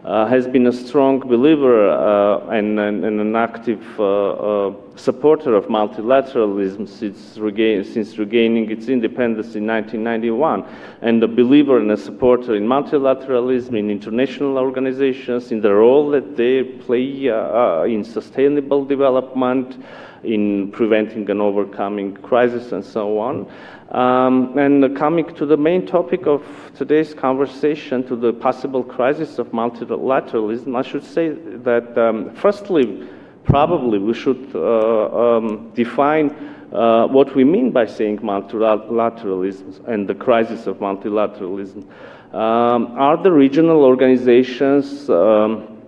has 0.03 0.47
been 0.47 0.67
a 0.67 0.73
strong 0.73 1.19
believer 1.19 1.89
uh, 1.89 2.47
and, 2.49 2.79
and, 2.79 3.05
and 3.05 3.19
an 3.19 3.35
active 3.35 3.83
uh, 3.99 4.31
uh, 4.31 4.73
supporter 4.95 5.55
of 5.55 5.65
multilateralism 5.65 6.87
since, 6.89 7.37
regain, 7.37 7.83
since 7.83 8.17
regaining 8.17 8.69
its 8.71 8.87
independence 8.87 9.55
in 9.55 9.67
1991, 9.67 10.65
and 11.01 11.23
a 11.23 11.27
believer 11.27 11.77
and 11.77 11.91
a 11.91 11.97
supporter 11.97 12.55
in 12.55 12.65
multilateralism, 12.65 13.77
in 13.77 13.89
international 13.91 14.57
organizations, 14.57 15.51
in 15.51 15.61
the 15.61 15.73
role 15.73 16.09
that 16.09 16.35
they 16.35 16.63
play 16.63 17.29
uh, 17.29 17.35
uh, 17.35 17.83
in 17.83 18.03
sustainable 18.03 18.83
development, 18.83 19.83
in 20.23 20.71
preventing 20.71 21.29
and 21.29 21.41
overcoming 21.41 22.15
crisis, 22.17 22.71
and 22.71 22.83
so 22.83 23.19
on. 23.19 23.51
Um, 23.91 24.57
and 24.57 24.95
coming 24.95 25.35
to 25.35 25.45
the 25.45 25.57
main 25.57 25.85
topic 25.85 26.25
of 26.25 26.43
today's 26.77 27.13
conversation, 27.13 28.07
to 28.07 28.15
the 28.15 28.31
possible 28.31 28.83
crisis 28.83 29.37
of 29.37 29.47
multilateralism, 29.47 30.77
I 30.77 30.81
should 30.81 31.03
say 31.03 31.29
that, 31.29 31.97
um, 31.97 32.33
firstly, 32.35 33.09
probably 33.43 33.99
we 33.99 34.13
should 34.13 34.55
uh, 34.55 35.37
um, 35.37 35.71
define 35.73 36.29
uh, 36.71 37.07
what 37.07 37.35
we 37.35 37.43
mean 37.43 37.71
by 37.71 37.85
saying 37.85 38.19
multilateralism 38.19 39.85
and 39.89 40.07
the 40.07 40.15
crisis 40.15 40.67
of 40.67 40.77
multilateralism. 40.77 41.85
Um, 42.33 42.97
are 42.97 43.21
the 43.21 43.31
regional 43.31 43.83
organizations 43.83 45.09
um, 45.09 45.80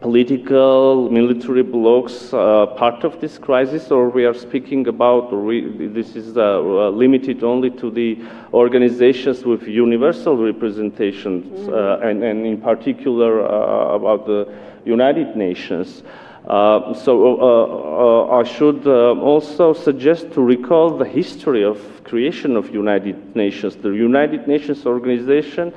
political, 0.00 1.10
military 1.10 1.62
blocs 1.62 2.32
uh, 2.32 2.66
part 2.66 3.04
of 3.04 3.20
this 3.20 3.36
crisis, 3.36 3.90
or 3.90 4.08
we 4.08 4.24
are 4.24 4.34
speaking 4.34 4.88
about, 4.88 5.32
or 5.32 5.42
we, 5.42 5.88
this 5.88 6.16
is 6.16 6.36
uh, 6.36 6.40
uh, 6.40 6.90
limited 6.90 7.44
only 7.44 7.70
to 7.70 7.90
the 7.90 8.18
organizations 8.54 9.44
with 9.44 9.62
universal 9.68 10.36
representations, 10.36 11.68
uh, 11.68 12.00
and, 12.02 12.24
and 12.24 12.46
in 12.46 12.60
particular 12.60 13.46
uh, 13.46 13.94
about 13.94 14.26
the 14.26 14.50
United 14.86 15.36
Nations. 15.36 16.02
Uh, 16.48 16.94
so 16.94 17.38
uh, 17.38 18.34
uh, 18.34 18.40
I 18.40 18.44
should 18.44 18.86
uh, 18.86 19.12
also 19.20 19.74
suggest 19.74 20.32
to 20.32 20.40
recall 20.40 20.96
the 20.96 21.04
history 21.04 21.62
of 21.62 21.78
creation 22.04 22.56
of 22.56 22.70
United 22.74 23.36
Nations. 23.36 23.76
The 23.76 23.90
United 23.90 24.48
Nations 24.48 24.86
organization 24.86 25.74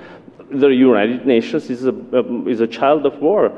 the 0.59 0.67
United 0.69 1.25
Nations 1.25 1.69
is 1.69 1.85
a, 1.85 1.89
um, 1.89 2.47
is 2.47 2.59
a 2.59 2.67
child 2.67 3.05
of 3.05 3.19
war. 3.19 3.51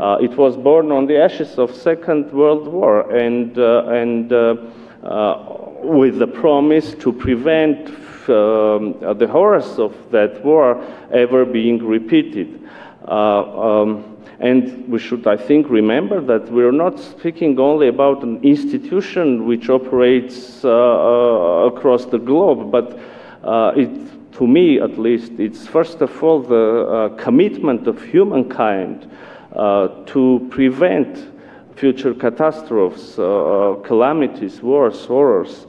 Uh, 0.00 0.18
it 0.20 0.36
was 0.36 0.56
born 0.56 0.90
on 0.90 1.06
the 1.06 1.16
ashes 1.16 1.58
of 1.58 1.74
Second 1.74 2.32
World 2.32 2.66
War 2.66 3.10
and, 3.14 3.58
uh, 3.58 3.86
and 3.86 4.32
uh, 4.32 4.56
uh, 5.02 5.58
with 5.82 6.18
the 6.18 6.26
promise 6.26 6.94
to 6.94 7.12
prevent 7.12 7.88
um, 8.28 8.98
the 9.18 9.28
horrors 9.30 9.78
of 9.78 9.94
that 10.10 10.44
war 10.44 10.84
ever 11.12 11.44
being 11.44 11.78
repeated. 11.84 12.68
Uh, 13.06 13.82
um, 13.82 14.16
and 14.40 14.88
we 14.88 14.98
should, 14.98 15.26
I 15.26 15.36
think, 15.36 15.68
remember 15.68 16.20
that 16.20 16.50
we're 16.52 16.72
not 16.72 16.98
speaking 16.98 17.58
only 17.58 17.88
about 17.88 18.22
an 18.22 18.42
institution 18.44 19.46
which 19.46 19.68
operates 19.68 20.64
uh, 20.64 20.68
uh, 20.68 21.66
across 21.66 22.04
the 22.04 22.18
globe, 22.18 22.70
but 22.70 22.98
uh, 23.42 23.72
it 23.76 24.17
to 24.38 24.46
me 24.46 24.80
at 24.80 24.96
least, 24.98 25.32
it's 25.38 25.66
first 25.66 26.00
of 26.00 26.22
all 26.22 26.40
the 26.40 26.86
uh, 26.86 27.08
commitment 27.16 27.88
of 27.88 28.00
humankind 28.00 29.10
uh, 29.56 29.88
to 30.06 30.46
prevent 30.48 31.32
future 31.74 32.14
catastrophes, 32.14 33.18
uh, 33.18 33.74
calamities, 33.82 34.62
wars, 34.62 35.04
horrors. 35.06 35.66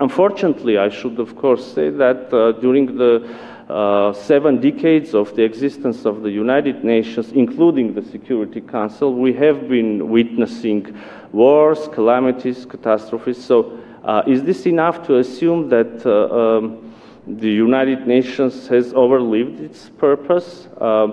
Unfortunately, 0.00 0.78
I 0.78 0.88
should 0.88 1.20
of 1.20 1.36
course 1.36 1.70
say 1.74 1.90
that 1.90 2.32
uh, 2.32 2.52
during 2.52 2.96
the 2.96 3.28
uh, 3.68 4.14
seven 4.14 4.58
decades 4.58 5.14
of 5.14 5.36
the 5.36 5.42
existence 5.42 6.06
of 6.06 6.22
the 6.22 6.30
United 6.30 6.82
Nations, 6.84 7.32
including 7.32 7.92
the 7.94 8.02
Security 8.02 8.62
Council, 8.62 9.14
we 9.14 9.34
have 9.34 9.68
been 9.68 10.08
witnessing 10.08 10.98
wars, 11.32 11.88
calamities, 11.92 12.64
catastrophes. 12.64 13.42
So, 13.44 13.78
uh, 14.02 14.22
is 14.26 14.42
this 14.42 14.64
enough 14.64 15.06
to 15.06 15.18
assume 15.18 15.68
that 15.68 16.06
um, 16.06 16.91
the 17.26 17.50
United 17.50 18.06
Nations 18.06 18.66
has 18.68 18.92
overlived 18.92 19.60
its 19.60 19.88
purpose? 19.90 20.68
Uh, 20.80 21.08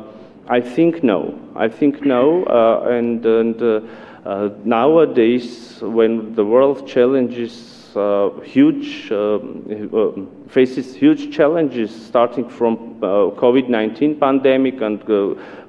I 0.47 0.61
think 0.61 1.03
no. 1.03 1.39
I 1.55 1.67
think 1.67 2.03
no. 2.05 2.43
Uh, 2.45 2.89
and 2.89 3.25
and 3.25 3.61
uh, 3.61 3.81
uh 4.25 4.49
nowadays, 4.63 5.79
when 5.81 6.33
the 6.33 6.43
world 6.43 6.87
challenges 6.87 7.95
uh, 7.95 8.29
huge, 8.41 9.11
um, 9.11 10.27
faces 10.49 10.95
huge 10.95 11.31
challenges, 11.35 11.89
starting 12.07 12.49
from 12.49 12.77
COVID-19 12.99 14.19
pandemic 14.19 14.81
and 14.81 14.99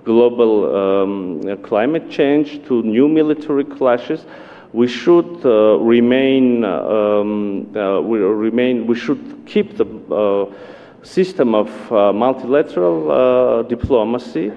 global 0.04 0.76
um, 0.76 1.56
climate 1.62 2.10
change 2.10 2.64
to 2.66 2.82
new 2.82 3.08
military 3.08 3.64
clashes 3.64 4.24
we 4.72 4.86
should 4.86 5.44
uh, 5.44 5.78
remain, 5.78 6.64
um, 6.64 7.76
uh, 7.76 8.00
we 8.00 8.18
remain, 8.18 8.86
we 8.86 8.94
should 8.94 9.42
keep 9.46 9.76
the 9.76 9.84
uh, 10.14 11.04
system 11.04 11.54
of 11.54 11.92
uh, 11.92 12.12
multilateral 12.12 13.10
uh, 13.10 13.62
diplomacy, 13.62 14.52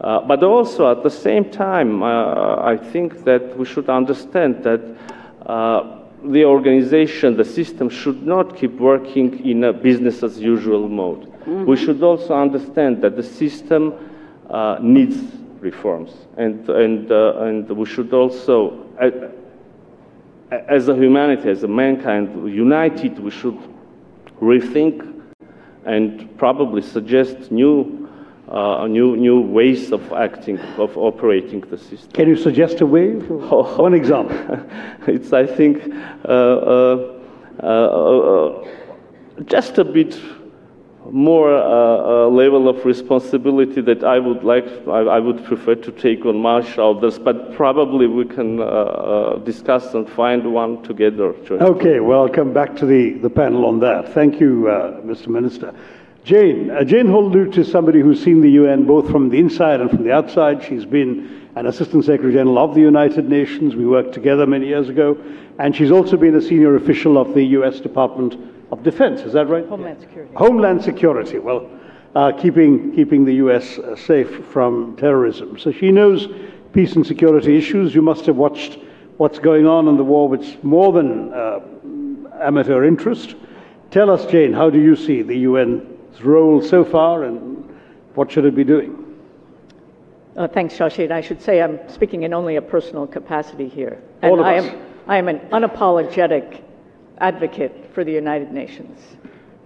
uh, 0.00 0.20
but 0.20 0.42
also 0.42 0.90
at 0.90 1.02
the 1.04 1.10
same 1.10 1.48
time, 1.50 2.02
I 2.02 2.76
think 2.76 3.24
that 3.24 3.56
we 3.56 3.64
should 3.64 3.88
understand 3.88 4.64
that 4.64 4.80
the 6.24 6.44
organization, 6.44 7.36
the 7.36 7.44
system 7.44 7.88
should 7.88 8.26
not 8.26 8.56
keep 8.56 8.78
working 8.80 9.44
in 9.44 9.64
a 9.64 9.72
business 9.72 10.22
as 10.22 10.40
usual 10.40 10.88
mode. 10.88 11.22
Mm-hmm. 11.22 11.66
We 11.66 11.76
should 11.76 12.02
also 12.02 12.34
understand 12.34 13.02
that 13.02 13.16
the 13.16 13.22
system 13.22 13.94
needs 14.80 15.18
reforms, 15.60 16.12
and, 16.36 16.68
and, 16.68 17.10
and 17.10 17.70
we 17.70 17.86
should 17.86 18.12
also 18.12 18.86
as 20.52 20.88
a 20.88 20.94
humanity, 20.94 21.48
as 21.48 21.62
a 21.62 21.68
mankind, 21.68 22.52
united, 22.52 23.18
we 23.18 23.30
should 23.30 23.58
rethink 24.40 25.08
and 25.84 26.36
probably 26.36 26.82
suggest 26.82 27.50
new, 27.50 28.08
uh, 28.48 28.86
new, 28.86 29.16
new 29.16 29.40
ways 29.40 29.92
of 29.92 30.12
acting, 30.12 30.58
of 30.78 30.96
operating 30.98 31.60
the 31.62 31.78
system. 31.78 32.10
Can 32.12 32.28
you 32.28 32.36
suggest 32.36 32.80
a 32.82 32.86
way? 32.86 33.12
One 33.16 33.94
example. 33.94 34.36
it's, 35.06 35.32
I 35.32 35.46
think, 35.46 35.92
uh, 36.24 36.28
uh, 36.28 37.20
uh, 37.62 37.66
uh 37.66 38.68
just 39.46 39.78
a 39.78 39.84
bit 39.84 40.20
more 41.10 41.52
uh, 41.52 42.26
uh, 42.26 42.28
level 42.28 42.68
of 42.68 42.84
responsibility 42.84 43.80
that 43.80 44.04
I 44.04 44.18
would 44.18 44.44
like, 44.44 44.66
I, 44.86 45.00
I, 45.00 45.18
would 45.18 45.44
prefer 45.44 45.74
to 45.74 45.92
take 45.92 46.24
on 46.24 46.36
my 46.36 46.62
shoulders, 46.62 47.18
but 47.18 47.54
probably 47.54 48.06
we 48.06 48.24
can 48.24 48.60
uh, 48.60 48.64
uh 48.64 49.38
discuss 49.38 49.94
and 49.94 50.08
find 50.08 50.52
one 50.52 50.82
together. 50.82 51.34
Okay, 51.50 52.00
well, 52.00 52.22
I'll 52.22 52.28
come 52.28 52.52
back 52.52 52.76
to 52.76 52.86
the, 52.86 53.14
the 53.14 53.30
panel 53.30 53.66
on 53.66 53.80
that. 53.80 54.14
Thank 54.14 54.40
you, 54.40 54.64
Mr. 55.04 55.28
Minister. 55.28 55.74
Jane, 56.24 56.70
uh, 56.70 56.84
Jane 56.84 57.08
Holl 57.08 57.30
Lute 57.30 57.58
is 57.58 57.70
somebody 57.70 58.00
who's 58.00 58.22
seen 58.22 58.40
the 58.40 58.50
UN 58.50 58.84
both 58.84 59.10
from 59.10 59.28
the 59.28 59.38
inside 59.38 59.80
and 59.80 59.90
from 59.90 60.04
the 60.04 60.12
outside. 60.12 60.62
She's 60.62 60.84
been 60.84 61.50
an 61.56 61.66
Assistant 61.66 62.04
Secretary 62.04 62.32
General 62.32 62.58
of 62.58 62.74
the 62.76 62.80
United 62.80 63.28
Nations. 63.28 63.74
We 63.74 63.86
worked 63.86 64.14
together 64.14 64.46
many 64.46 64.68
years 64.68 64.88
ago. 64.88 65.18
And 65.58 65.74
she's 65.74 65.90
also 65.90 66.16
been 66.16 66.36
a 66.36 66.40
senior 66.40 66.76
official 66.76 67.18
of 67.18 67.34
the 67.34 67.42
US 67.58 67.80
Department 67.80 68.36
of 68.72 68.82
Defense. 68.82 69.20
Is 69.20 69.34
that 69.34 69.48
right? 69.48 69.66
Homeland 69.68 70.00
Security. 70.00 70.34
Homeland 70.34 70.82
Security. 70.82 71.38
Well, 71.38 71.70
uh, 72.16 72.32
keeping 72.32 72.92
keeping 72.94 73.24
the 73.24 73.34
U.S. 73.34 73.78
Uh, 73.78 73.94
safe 73.94 74.44
from 74.46 74.96
terrorism. 74.96 75.58
So 75.58 75.70
she 75.70 75.92
knows 75.92 76.28
peace 76.72 76.96
and 76.96 77.06
security 77.06 77.56
issues. 77.56 77.94
You 77.94 78.02
must 78.02 78.26
have 78.26 78.36
watched 78.36 78.78
what's 79.18 79.38
going 79.38 79.66
on 79.66 79.88
in 79.88 79.96
the 79.96 80.04
war, 80.04 80.28
which 80.28 80.58
more 80.62 80.92
than 80.92 81.32
uh, 81.32 81.60
amateur 82.40 82.84
interest. 82.84 83.36
Tell 83.90 84.10
us, 84.10 84.24
Jane, 84.26 84.54
how 84.54 84.70
do 84.70 84.80
you 84.80 84.96
see 84.96 85.20
the 85.20 85.44
UN's 85.44 86.22
role 86.22 86.62
so 86.62 86.82
far, 86.82 87.24
and 87.24 87.68
what 88.14 88.32
should 88.32 88.46
it 88.46 88.56
be 88.56 88.64
doing? 88.64 88.98
Uh, 90.34 90.48
thanks, 90.48 90.74
Shashi. 90.74 91.04
And 91.04 91.12
I 91.12 91.20
should 91.20 91.42
say 91.42 91.60
I'm 91.60 91.78
speaking 91.90 92.22
in 92.22 92.32
only 92.32 92.56
a 92.56 92.62
personal 92.62 93.06
capacity 93.06 93.68
here. 93.68 94.02
And 94.22 94.40
I 94.40 94.54
am 94.54 94.86
I 95.06 95.18
am 95.18 95.28
an 95.28 95.40
unapologetic 95.50 96.62
advocate 97.18 97.90
for 97.94 98.04
the 98.04 98.12
United 98.12 98.52
Nations. 98.52 99.00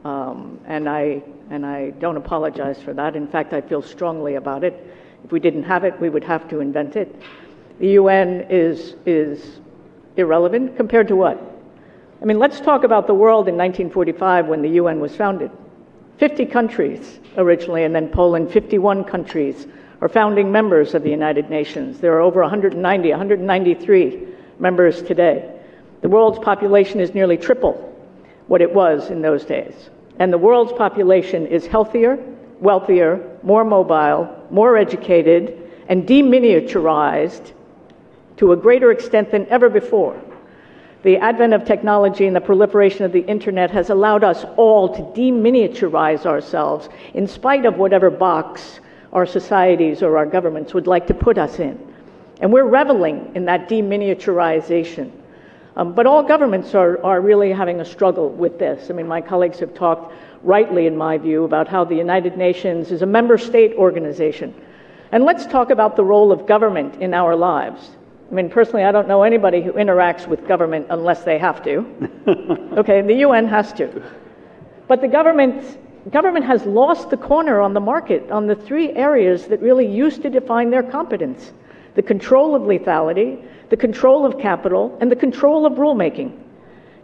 Um, 0.04 0.60
and 0.66 0.88
I 0.88 1.22
and 1.50 1.64
I 1.64 1.90
don't 1.90 2.16
apologize 2.16 2.80
for 2.80 2.92
that. 2.94 3.16
In 3.16 3.26
fact, 3.26 3.52
I 3.52 3.60
feel 3.60 3.82
strongly 3.82 4.34
about 4.34 4.64
it. 4.64 4.74
If 5.24 5.32
we 5.32 5.40
didn't 5.40 5.64
have 5.64 5.84
it, 5.84 5.98
we 6.00 6.08
would 6.08 6.24
have 6.24 6.48
to 6.48 6.60
invent 6.60 6.96
it. 6.96 7.14
The 7.78 7.88
UN 7.88 8.46
is 8.48 8.94
is 9.04 9.60
irrelevant 10.16 10.76
compared 10.76 11.08
to 11.08 11.16
what? 11.16 11.40
I 12.20 12.24
mean, 12.24 12.38
let's 12.38 12.60
talk 12.60 12.84
about 12.84 13.06
the 13.06 13.14
world 13.14 13.48
in 13.48 13.56
1945 13.56 14.46
when 14.46 14.62
the 14.62 14.70
UN 14.70 15.00
was 15.00 15.14
founded. 15.14 15.50
50 16.18 16.46
countries 16.46 17.20
originally, 17.36 17.84
and 17.84 17.94
then 17.94 18.08
Poland, 18.08 18.50
51 18.50 19.04
countries 19.04 19.66
are 20.00 20.08
founding 20.08 20.50
members 20.50 20.94
of 20.94 21.02
the 21.02 21.10
United 21.10 21.50
Nations. 21.50 22.00
There 22.00 22.14
are 22.14 22.20
over 22.20 22.40
190, 22.40 23.10
193 23.10 24.28
members 24.58 25.02
today. 25.02 25.55
The 26.06 26.10
world's 26.10 26.38
population 26.38 27.00
is 27.00 27.14
nearly 27.14 27.36
triple 27.36 27.72
what 28.46 28.62
it 28.62 28.72
was 28.72 29.10
in 29.10 29.22
those 29.22 29.44
days. 29.44 29.90
And 30.20 30.32
the 30.32 30.38
world's 30.38 30.72
population 30.72 31.48
is 31.48 31.66
healthier, 31.66 32.16
wealthier, 32.60 33.28
more 33.42 33.64
mobile, 33.64 34.32
more 34.48 34.76
educated, 34.76 35.68
and 35.88 36.06
disintermediated 36.06 37.52
to 38.36 38.52
a 38.52 38.56
greater 38.56 38.92
extent 38.92 39.32
than 39.32 39.48
ever 39.48 39.68
before. 39.68 40.16
The 41.02 41.16
advent 41.16 41.54
of 41.54 41.64
technology 41.64 42.28
and 42.28 42.36
the 42.36 42.40
proliferation 42.40 43.04
of 43.04 43.10
the 43.10 43.26
internet 43.26 43.72
has 43.72 43.90
allowed 43.90 44.22
us 44.22 44.44
all 44.56 44.94
to 44.94 45.02
disintermediate 45.20 46.24
ourselves 46.24 46.88
in 47.14 47.26
spite 47.26 47.66
of 47.66 47.78
whatever 47.78 48.10
box 48.10 48.78
our 49.12 49.26
societies 49.26 50.04
or 50.04 50.18
our 50.18 50.26
governments 50.26 50.72
would 50.72 50.86
like 50.86 51.08
to 51.08 51.14
put 51.14 51.36
us 51.36 51.58
in. 51.58 51.76
And 52.40 52.52
we're 52.52 52.62
reveling 52.62 53.32
in 53.34 53.46
that 53.46 53.68
disintermediation. 53.68 55.10
Um, 55.76 55.92
but 55.92 56.06
all 56.06 56.22
governments 56.22 56.74
are, 56.74 57.04
are 57.04 57.20
really 57.20 57.52
having 57.52 57.80
a 57.80 57.84
struggle 57.84 58.30
with 58.30 58.58
this. 58.58 58.88
I 58.88 58.94
mean, 58.94 59.06
my 59.06 59.20
colleagues 59.20 59.58
have 59.60 59.74
talked 59.74 60.14
rightly, 60.42 60.86
in 60.86 60.96
my 60.96 61.18
view, 61.18 61.44
about 61.44 61.68
how 61.68 61.84
the 61.84 61.94
United 61.94 62.38
Nations 62.38 62.90
is 62.90 63.02
a 63.02 63.06
member 63.06 63.36
state 63.36 63.74
organization. 63.74 64.54
And 65.12 65.24
let's 65.24 65.44
talk 65.46 65.70
about 65.70 65.94
the 65.96 66.04
role 66.04 66.32
of 66.32 66.46
government 66.46 67.02
in 67.02 67.12
our 67.12 67.36
lives. 67.36 67.90
I 68.30 68.34
mean, 68.34 68.48
personally, 68.48 68.84
I 68.84 68.90
don't 68.90 69.06
know 69.06 69.22
anybody 69.22 69.62
who 69.62 69.72
interacts 69.72 70.26
with 70.26 70.48
government 70.48 70.86
unless 70.90 71.22
they 71.24 71.38
have 71.38 71.62
to. 71.64 71.84
okay, 72.78 73.02
the 73.02 73.16
UN 73.16 73.46
has 73.46 73.72
to. 73.74 74.02
But 74.88 75.00
the 75.00 75.08
government, 75.08 75.78
government 76.10 76.46
has 76.46 76.64
lost 76.64 77.10
the 77.10 77.16
corner 77.16 77.60
on 77.60 77.74
the 77.74 77.80
market 77.80 78.30
on 78.30 78.46
the 78.46 78.56
three 78.56 78.90
areas 78.92 79.46
that 79.48 79.60
really 79.60 79.86
used 79.86 80.22
to 80.22 80.30
define 80.30 80.70
their 80.70 80.82
competence 80.82 81.52
the 81.96 82.02
control 82.02 82.54
of 82.54 82.62
lethality, 82.62 83.42
the 83.70 83.76
control 83.76 84.24
of 84.24 84.38
capital, 84.38 84.96
and 85.00 85.10
the 85.10 85.16
control 85.16 85.66
of 85.66 85.72
rulemaking. 85.74 86.38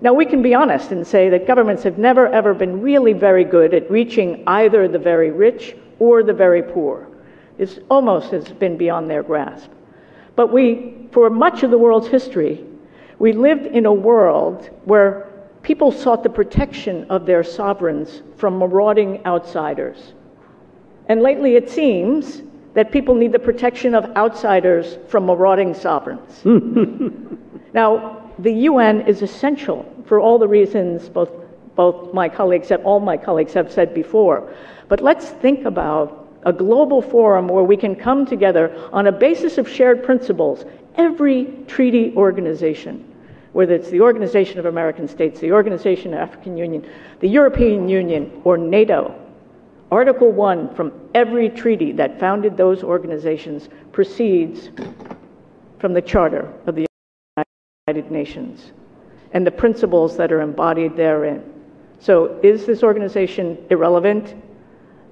Now, 0.01 0.13
we 0.13 0.27
can 0.27 0.43
be 0.43 0.55
honest 0.55 0.93
and 0.93 1.07
say 1.07 1.29
that 1.31 1.47
governments 1.47 1.83
have 1.83 1.99
never, 1.99 2.29
ever 2.29 2.55
been 2.55 2.81
really 2.81 3.13
very 3.13 3.45
good 3.45 3.73
at 3.73 3.91
reaching 3.91 4.45
either 4.47 4.87
the 4.89 4.99
very 4.99 5.31
rich 5.31 5.77
or 5.99 6.23
the 6.23 6.33
very 6.33 6.63
poor. 6.63 7.09
This 7.57 7.79
almost 7.89 8.31
has 8.33 8.49
been 8.49 8.77
beyond 8.77 9.09
their 9.09 9.23
grasp. 9.23 9.71
But 10.37 10.53
we, 10.53 11.09
for 11.13 11.31
much 11.31 11.63
of 11.63 11.71
the 11.71 11.79
world's 11.79 12.09
history, 12.09 12.65
we 13.19 13.33
lived 13.33 13.67
in 13.67 13.87
a 13.87 13.93
world 13.93 14.71
where 14.85 15.29
people 15.63 15.93
sought 15.93 16.23
the 16.23 16.31
protection 16.31 17.07
of 17.09 17.25
their 17.25 17.45
sovereigns 17.45 18.23
from 18.37 18.59
marauding 18.59 19.25
outsiders. 19.25 20.15
And 21.09 21.23
lately 21.23 21.57
it 21.57 21.71
seems 21.71 22.43
that 22.75 22.91
people 22.91 23.15
need 23.15 23.33
the 23.33 23.39
protection 23.39 23.95
of 23.95 24.05
outsiders 24.17 24.99
from 25.09 25.27
marauding 25.27 25.75
sovereigns. 25.75 26.43
now, 27.75 28.23
the 28.39 28.53
UN 28.53 29.03
is 29.03 29.23
essential 29.23 29.87
for 30.07 30.21
all 30.21 30.39
the 30.39 30.49
reasons 30.49 31.09
both, 31.09 31.31
both 31.75 32.13
my 32.15 32.29
colleagues 32.29 32.71
and 32.71 32.83
all 32.85 33.01
my 33.01 33.17
colleagues 33.17 33.53
have 33.53 33.71
said 33.71 33.95
before. 33.95 34.53
But 34.89 35.01
let's 35.01 35.29
think 35.29 35.65
about 35.65 36.29
a 36.45 36.53
global 36.53 37.01
forum 37.01 37.47
where 37.47 37.63
we 37.63 37.77
can 37.77 37.95
come 37.95 38.27
together 38.27 38.75
on 38.93 39.07
a 39.07 39.13
basis 39.13 39.59
of 39.59 39.69
shared 39.69 40.03
principles. 40.03 40.65
Every 40.97 41.47
treaty 41.67 42.13
organization, 42.17 43.05
whether 43.53 43.75
it's 43.75 43.91
the 43.91 44.01
Organization 44.01 44.59
of 44.59 44.67
American 44.67 45.07
States, 45.07 45.41
the 45.41 45.53
Organization 45.53 46.15
of 46.15 46.21
African 46.21 46.57
Union, 46.57 46.87
the 47.21 47.29
European 47.29 47.89
Union, 47.89 48.41
or 48.45 48.57
NATO, 48.57 49.15
Article 49.93 50.33
1 50.33 50.75
from 50.75 50.91
every 51.15 51.51
treaty 51.51 51.93
that 51.93 52.19
founded 52.19 52.57
those 52.57 52.83
organizations 52.83 53.69
proceeds 53.93 54.71
from 55.79 55.93
the 55.93 56.01
Charter 56.01 56.51
of 56.67 56.75
the 56.75 56.87
United 57.87 58.11
Nations 58.11 58.73
and 59.35 59.47
the 59.47 59.51
principles 59.51 60.17
that 60.17 60.33
are 60.33 60.41
embodied 60.41 60.97
therein. 60.97 61.45
So, 62.01 62.41
is 62.43 62.65
this 62.65 62.83
organization 62.83 63.59
irrelevant? 63.69 64.35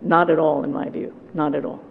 Not 0.01 0.31
at 0.31 0.39
all, 0.39 0.65
in 0.65 0.73
my 0.73 0.89
view. 0.89 1.15
Not 1.35 1.55
at 1.55 1.67
all. 1.67 1.85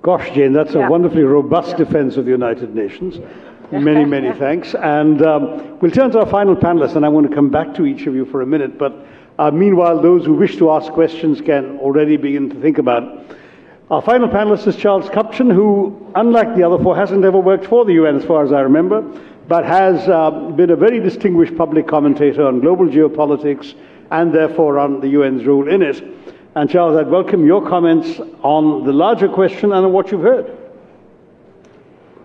Gosh, 0.00 0.30
Jane, 0.30 0.54
that's 0.54 0.72
Yeah. 0.72 0.86
a 0.86 0.90
wonderfully 0.90 1.24
robust 1.24 1.72
Yeah. 1.72 1.84
defense 1.84 2.16
of 2.16 2.24
the 2.24 2.30
United 2.30 2.74
Nations. 2.74 3.20
Many, 3.70 4.04
many 4.16 4.32
thanks. 4.32 4.74
And 4.74 5.20
um, 5.20 5.78
we'll 5.80 5.90
turn 5.90 6.10
to 6.12 6.20
our 6.20 6.26
final 6.26 6.56
panelists, 6.56 6.96
and 6.96 7.04
I 7.04 7.10
want 7.10 7.28
to 7.28 7.34
come 7.34 7.50
back 7.50 7.74
to 7.74 7.84
each 7.84 8.06
of 8.06 8.14
you 8.14 8.24
for 8.24 8.40
a 8.40 8.46
minute. 8.46 8.78
But 8.78 8.94
uh, 9.38 9.50
meanwhile, 9.50 10.00
those 10.00 10.24
who 10.24 10.34
wish 10.34 10.56
to 10.58 10.70
ask 10.70 10.92
questions 10.92 11.40
can 11.40 11.78
already 11.78 12.16
begin 12.16 12.50
to 12.50 12.60
think 12.60 12.78
about. 12.78 13.24
Our 13.90 14.02
final 14.02 14.28
panelist 14.28 14.66
is 14.66 14.76
Charles 14.76 15.06
Kupchan, 15.08 15.52
who, 15.52 16.10
unlike 16.14 16.56
the 16.56 16.62
other 16.62 16.82
four, 16.82 16.96
hasn't 16.96 17.24
ever 17.24 17.38
worked 17.38 17.66
for 17.66 17.84
the 17.84 17.92
UN, 17.94 18.16
as 18.16 18.24
far 18.24 18.44
as 18.44 18.52
I 18.52 18.60
remember, 18.60 19.02
but 19.48 19.64
has 19.64 20.08
uh, 20.08 20.30
been 20.30 20.70
a 20.70 20.76
very 20.76 21.00
distinguished 21.00 21.56
public 21.56 21.86
commentator 21.86 22.46
on 22.46 22.60
global 22.60 22.86
geopolitics 22.86 23.74
and 24.10 24.32
therefore 24.32 24.78
on 24.78 25.00
the 25.00 25.14
UN's 25.14 25.44
role 25.44 25.68
in 25.68 25.82
it. 25.82 26.02
And 26.54 26.70
Charles, 26.70 26.96
I'd 26.98 27.10
welcome 27.10 27.46
your 27.46 27.66
comments 27.66 28.20
on 28.42 28.84
the 28.84 28.92
larger 28.92 29.28
question 29.28 29.72
and 29.72 29.86
on 29.86 29.92
what 29.92 30.10
you've 30.10 30.22
heard. 30.22 30.58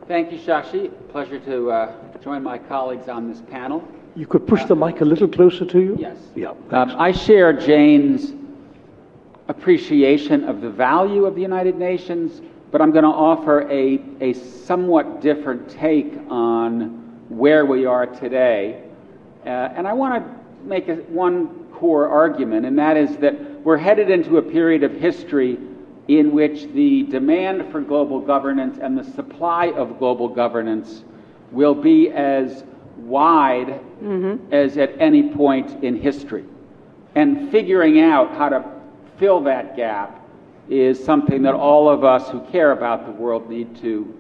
Thank 0.08 0.32
you, 0.32 0.40
Shashi. 0.40 0.92
Pleasure 1.10 1.40
to 1.40 1.72
uh, 1.72 1.94
join 2.24 2.44
my 2.44 2.58
colleagues 2.58 3.10
on 3.10 3.30
this 3.30 3.42
panel. 3.50 3.86
You 4.18 4.26
could 4.26 4.48
push 4.48 4.64
the 4.66 4.76
mic 4.76 5.02
a 5.02 5.06
little 5.06 5.28
closer 5.28 5.64
to 5.64 5.80
you? 5.80 5.96
Yes. 6.00 6.18
Yeah. 6.36 6.50
Um, 6.72 6.96
I 6.98 7.12
share 7.12 7.54
Jane's 7.54 8.34
appreciation 9.48 10.44
of 10.46 10.60
the 10.60 10.72
value 10.72 11.26
of 11.26 11.36
the 11.36 11.42
United 11.42 11.78
Nations, 11.78 12.42
but 12.72 12.82
I'm 12.82 12.90
going 12.90 13.04
to 13.04 13.12
offer 13.12 13.70
a, 13.70 14.02
a 14.20 14.34
somewhat 14.34 15.22
different 15.22 15.70
take 15.70 16.12
on 16.30 17.28
where 17.30 17.68
we 17.68 17.86
are 17.86 18.08
today. 18.08 18.82
Uh, 19.46 19.50
and 19.50 19.88
I 19.88 19.94
want 19.94 20.16
to 20.16 20.68
make 20.68 20.90
a, 20.90 20.96
one 20.96 21.66
core 21.66 22.10
argument, 22.10 22.66
and 22.66 22.80
that 22.80 22.98
is 22.98 23.18
that 23.18 23.40
we're 23.62 23.78
headed 23.78 24.10
into 24.10 24.38
a 24.38 24.42
period 24.42 24.82
of 24.82 24.94
history 24.94 25.60
in 26.08 26.32
which 26.32 26.64
the 26.74 27.04
demand 27.04 27.72
for 27.72 27.82
global 27.82 28.20
governance 28.20 28.80
and 28.82 28.98
the 28.98 29.04
supply 29.04 29.68
of 29.74 30.00
global 30.00 30.28
governance 30.28 31.04
will 31.52 31.76
be 31.76 32.10
as 32.10 32.64
wide 32.98 33.80
as 34.52 34.78
at 34.78 35.00
any 35.00 35.34
point 35.34 35.84
in 35.84 35.96
history. 35.96 36.46
And 37.16 37.52
figuring 37.52 38.00
out 38.00 38.36
how 38.36 38.50
to 38.50 38.64
fill 39.18 39.42
that 39.42 39.76
gap 39.76 40.24
is 40.70 41.04
something 41.04 41.42
that 41.44 41.54
all 41.54 41.90
of 41.90 42.04
us 42.04 42.30
who 42.30 42.42
care 42.52 42.72
about 42.72 43.06
the 43.06 43.12
world 43.12 43.50
need 43.50 43.76
to, 43.78 44.14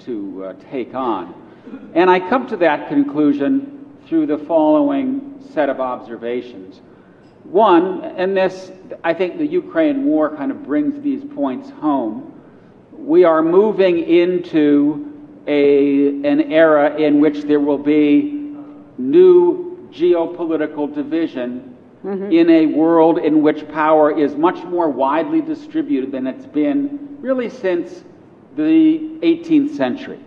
to 0.00 0.44
uh, 0.44 0.52
take 0.70 0.94
on. 0.94 1.34
And 1.94 2.10
I 2.10 2.20
come 2.20 2.46
to 2.48 2.56
that 2.58 2.88
conclusion 2.88 3.86
through 4.06 4.26
the 4.26 4.38
following 4.38 5.42
set 5.52 5.68
of 5.68 5.80
observations. 5.80 6.80
One, 7.44 8.02
and 8.02 8.36
this, 8.36 8.70
I 9.02 9.14
think 9.14 9.38
the 9.38 9.46
Ukraine 9.46 10.04
war 10.04 10.34
kind 10.36 10.50
of 10.50 10.62
brings 10.62 11.02
these 11.02 11.24
points 11.34 11.70
home. 11.70 12.32
We 12.92 13.24
are 13.24 13.42
moving 13.42 13.98
into 13.98 15.13
a, 15.46 16.08
an 16.26 16.52
era 16.52 16.96
in 16.96 17.20
which 17.20 17.42
there 17.42 17.60
will 17.60 17.78
be 17.78 18.54
new 18.98 19.88
geopolitical 19.92 20.92
division 20.92 21.76
in 22.04 22.50
a 22.50 22.66
world 22.66 23.18
in 23.18 23.40
which 23.40 23.66
power 23.68 24.16
is 24.16 24.36
much 24.36 24.62
more 24.64 24.90
widely 24.90 25.40
distributed 25.40 26.12
than 26.12 26.26
it's 26.26 26.44
been 26.44 27.16
really 27.20 27.48
since 27.48 28.04
the 28.56 28.98
18th 29.22 29.74
century. 29.74 30.20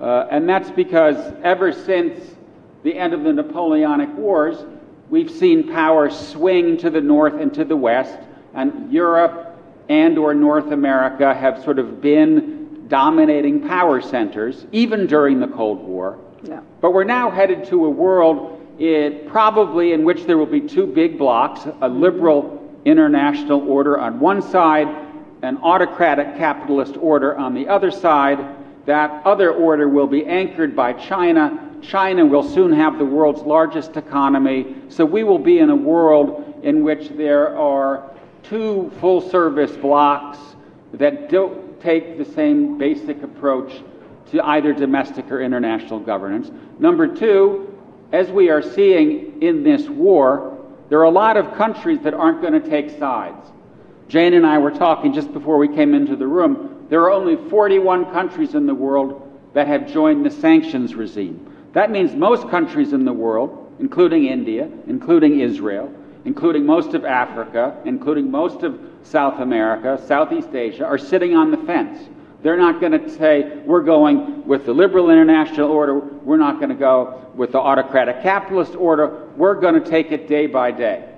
Uh, 0.00 0.26
and 0.30 0.48
that's 0.48 0.70
because 0.70 1.16
ever 1.44 1.72
since 1.72 2.34
the 2.82 2.96
end 2.96 3.14
of 3.14 3.22
the 3.22 3.32
Napoleonic 3.32 4.12
Wars, 4.16 4.64
we've 5.08 5.30
seen 5.30 5.68
power 5.68 6.10
swing 6.10 6.76
to 6.78 6.90
the 6.90 7.00
north 7.00 7.34
and 7.34 7.54
to 7.54 7.64
the 7.64 7.76
west, 7.76 8.18
and 8.54 8.92
Europe 8.92 9.56
and 9.88 10.18
or 10.18 10.34
North 10.34 10.72
America 10.72 11.32
have 11.32 11.62
sort 11.62 11.78
of 11.78 12.00
been 12.00 12.57
dominating 12.88 13.66
power 13.66 14.00
centers, 14.00 14.66
even 14.72 15.06
during 15.06 15.40
the 15.40 15.48
Cold 15.48 15.80
War. 15.80 16.18
Yeah. 16.42 16.60
But 16.80 16.92
we're 16.92 17.04
now 17.04 17.30
headed 17.30 17.64
to 17.66 17.84
a 17.84 17.90
world 17.90 18.58
it, 18.78 19.28
probably 19.28 19.92
in 19.92 20.04
which 20.04 20.24
there 20.24 20.38
will 20.38 20.46
be 20.46 20.60
two 20.60 20.86
big 20.86 21.18
blocks 21.18 21.66
a 21.82 21.88
liberal 21.88 22.54
international 22.84 23.68
order 23.68 23.98
on 23.98 24.20
one 24.20 24.40
side, 24.40 24.88
an 25.42 25.58
autocratic 25.58 26.36
capitalist 26.36 26.96
order 26.96 27.36
on 27.36 27.54
the 27.54 27.68
other 27.68 27.90
side. 27.90 28.38
That 28.86 29.26
other 29.26 29.52
order 29.52 29.88
will 29.88 30.06
be 30.06 30.24
anchored 30.24 30.74
by 30.74 30.94
China. 30.94 31.58
China 31.82 32.24
will 32.24 32.42
soon 32.42 32.72
have 32.72 32.98
the 32.98 33.04
world's 33.04 33.42
largest 33.42 33.96
economy. 33.96 34.76
So 34.88 35.04
we 35.04 35.24
will 35.24 35.38
be 35.38 35.58
in 35.58 35.70
a 35.70 35.76
world 35.76 36.60
in 36.62 36.82
which 36.82 37.10
there 37.10 37.56
are 37.56 38.10
two 38.44 38.90
full 39.00 39.20
service 39.20 39.76
blocks 39.76 40.38
that 40.94 41.28
don't 41.28 41.67
take 41.80 42.18
the 42.18 42.24
same 42.24 42.78
basic 42.78 43.22
approach 43.22 43.82
to 44.30 44.44
either 44.44 44.72
domestic 44.72 45.30
or 45.30 45.40
international 45.40 46.00
governance. 46.00 46.50
Number 46.78 47.06
two, 47.06 47.74
as 48.12 48.30
we 48.30 48.50
are 48.50 48.62
seeing 48.62 49.42
in 49.42 49.62
this 49.62 49.88
war, 49.88 50.58
there 50.88 50.98
are 50.98 51.04
a 51.04 51.10
lot 51.10 51.36
of 51.36 51.54
countries 51.54 51.98
that 52.02 52.14
aren't 52.14 52.40
going 52.40 52.54
to 52.54 52.68
take 52.68 52.98
sides. 52.98 53.50
Jane 54.08 54.34
and 54.34 54.46
I 54.46 54.58
were 54.58 54.70
talking 54.70 55.12
just 55.12 55.32
before 55.32 55.58
we 55.58 55.68
came 55.68 55.94
into 55.94 56.16
the 56.16 56.26
room. 56.26 56.86
There 56.88 57.02
are 57.02 57.10
only 57.10 57.36
41 57.50 58.06
countries 58.06 58.54
in 58.54 58.66
the 58.66 58.74
world 58.74 59.24
that 59.52 59.66
have 59.66 59.92
joined 59.92 60.24
the 60.24 60.30
sanctions 60.30 60.94
regime. 60.94 61.54
That 61.72 61.90
means 61.90 62.14
most 62.14 62.48
countries 62.48 62.94
in 62.94 63.04
the 63.04 63.12
world, 63.12 63.74
including 63.78 64.26
India, 64.26 64.70
including 64.86 65.40
Israel, 65.40 65.92
including 66.24 66.64
most 66.64 66.94
of 66.94 67.04
Africa, 67.04 67.76
including 67.84 68.30
most 68.30 68.62
of 68.62 68.78
South 69.08 69.40
America, 69.40 70.02
Southeast 70.06 70.54
Asia, 70.54 70.84
are 70.84 70.98
sitting 70.98 71.34
on 71.34 71.50
the 71.50 71.56
fence. 71.58 72.08
They're 72.42 72.56
not 72.56 72.80
going 72.80 72.92
to 72.92 73.10
say, 73.16 73.58
we're 73.64 73.82
going 73.82 74.46
with 74.46 74.64
the 74.66 74.72
liberal 74.72 75.10
international 75.10 75.70
order, 75.70 75.98
we're 75.98 76.36
not 76.36 76.56
going 76.56 76.68
to 76.68 76.74
go 76.74 77.26
with 77.34 77.52
the 77.52 77.58
autocratic 77.58 78.22
capitalist 78.22 78.74
order, 78.74 79.28
we're 79.36 79.54
going 79.54 79.82
to 79.82 79.90
take 79.90 80.12
it 80.12 80.28
day 80.28 80.46
by 80.46 80.70
day. 80.70 81.08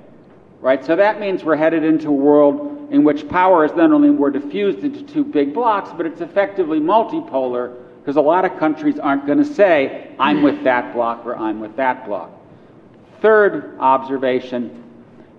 Right? 0.61 0.85
So 0.85 0.97
that 0.97 1.21
means 1.21 1.45
we're 1.45 1.57
headed 1.57 1.85
into 1.85 2.09
a 2.09 2.13
world 2.13 2.89
in 2.91 3.05
which 3.05 3.29
power 3.29 3.65
is 3.65 3.73
not 3.73 3.93
only 3.93 4.11
more 4.11 4.31
diffused 4.31 4.81
into 4.81 5.03
two 5.03 5.25
big 5.25 5.55
blocks, 5.55 5.91
but 5.97 6.07
it's 6.07 6.21
effectively 6.21 6.81
multipolar 6.81 7.77
because 8.01 8.17
a 8.17 8.21
lot 8.21 8.45
of 8.45 8.59
countries 8.59 8.99
aren't 8.99 9.27
going 9.27 9.39
to 9.39 9.45
say, 9.45 10.15
I'm 10.19 10.43
with 10.43 10.65
that 10.65 10.95
block 10.95 11.25
or 11.25 11.37
I'm 11.37 11.61
with 11.61 11.77
that 11.77 12.07
block. 12.07 12.31
Third 13.21 13.79
observation 13.79 14.81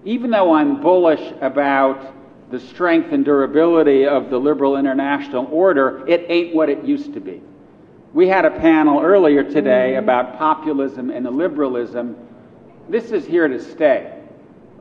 even 0.04 0.32
though 0.32 0.54
I'm 0.54 0.82
bullish 0.82 1.34
about 1.42 2.14
the 2.52 2.60
strength 2.60 3.12
and 3.14 3.24
durability 3.24 4.06
of 4.06 4.30
the 4.30 4.38
liberal 4.38 4.76
international 4.76 5.48
order, 5.52 6.06
it 6.08 6.26
ain't 6.30 6.54
what 6.54 6.70
it 6.70 6.84
used 6.84 7.14
to 7.14 7.20
be. 7.20 7.42
We 8.14 8.28
had 8.28 8.44
a 8.44 8.52
panel 8.52 9.02
earlier 9.02 9.42
today 9.42 9.96
about 9.96 10.38
populism 10.38 11.10
and 11.10 11.26
liberalism. 11.26 12.18
This 12.90 13.12
is 13.12 13.26
here 13.26 13.48
to 13.48 13.62
stay, 13.62 14.22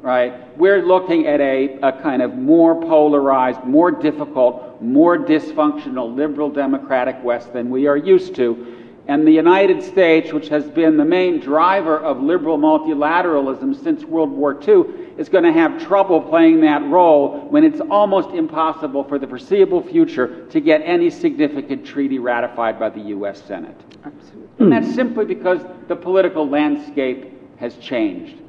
right? 0.03 0.59
We're 0.59 0.83
looking 0.85 1.29
at 1.29 1.41
a, 1.41 1.79
a 1.81 1.93
kind 2.03 2.23
of 2.23 2.35
more 2.35 2.81
polarized, 2.81 3.63
more 3.63 3.93
difficult, 3.93 4.83
more 4.83 5.17
dysfunctional 5.17 6.13
liberal 6.13 6.51
democratic 6.51 7.23
West 7.23 7.53
than 7.53 7.71
we 7.71 7.87
are 7.87 7.97
used 7.97 8.35
to. 8.35 8.77
And 9.07 9.27
the 9.27 9.33
United 9.33 9.83
States, 9.83 10.33
which 10.33 10.49
has 10.49 10.69
been 10.69 10.97
the 10.97 11.05
main 11.05 11.41
driver 11.41 11.99
of 11.99 12.21
liberal 12.21 12.59
multilateralism 12.59 13.81
since 13.83 14.05
World 14.05 14.31
War 14.31 14.61
II, 14.61 14.85
is 15.21 15.29
going 15.29 15.45
to 15.45 15.53
have 15.53 15.87
trouble 15.87 16.19
playing 16.19 16.63
that 16.63 16.83
role 16.85 17.41
when 17.51 17.63
it's 17.63 17.81
almost 17.91 18.31
impossible 18.31 19.05
for 19.05 19.19
the 19.19 19.27
foreseeable 19.27 19.83
future 19.83 20.47
to 20.47 20.61
get 20.61 20.81
any 20.83 21.11
significant 21.11 21.85
treaty 21.85 22.19
ratified 22.19 22.81
by 22.81 22.89
the 22.89 23.01
U.S. 23.01 23.43
Senate. 23.43 23.79
Absolutely. 24.03 24.49
And 24.59 24.73
that's 24.73 24.95
simply 24.95 25.27
because 25.27 25.61
the 25.89 25.95
political 25.95 26.49
landscape 26.49 27.35
has 27.59 27.77
changed. 27.77 28.41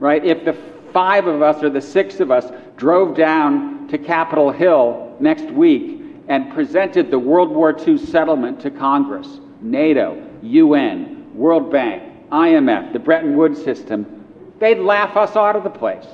Right? 0.00 0.24
If 0.24 0.46
the 0.46 0.56
five 0.90 1.26
of 1.26 1.42
us 1.42 1.62
or 1.62 1.68
the 1.68 1.82
six 1.82 2.18
of 2.18 2.30
us 2.30 2.50
drove 2.78 3.14
down 3.14 3.86
to 3.88 3.98
Capitol 3.98 4.50
Hill 4.50 5.14
next 5.20 5.50
week 5.50 6.00
and 6.28 6.50
presented 6.54 7.10
the 7.10 7.18
World 7.18 7.50
War 7.50 7.78
II 7.78 7.98
settlement 7.98 8.58
to 8.62 8.70
Congress, 8.70 9.38
NATO, 9.60 10.26
UN, 10.40 11.30
World 11.34 11.70
Bank, 11.70 12.02
IMF, 12.30 12.94
the 12.94 12.98
Bretton 12.98 13.36
Woods 13.36 13.62
system, 13.62 14.16
they'd 14.58 14.78
laugh 14.78 15.16
us 15.16 15.36
out 15.36 15.56
of 15.56 15.64
the 15.64 15.70
place, 15.70 16.06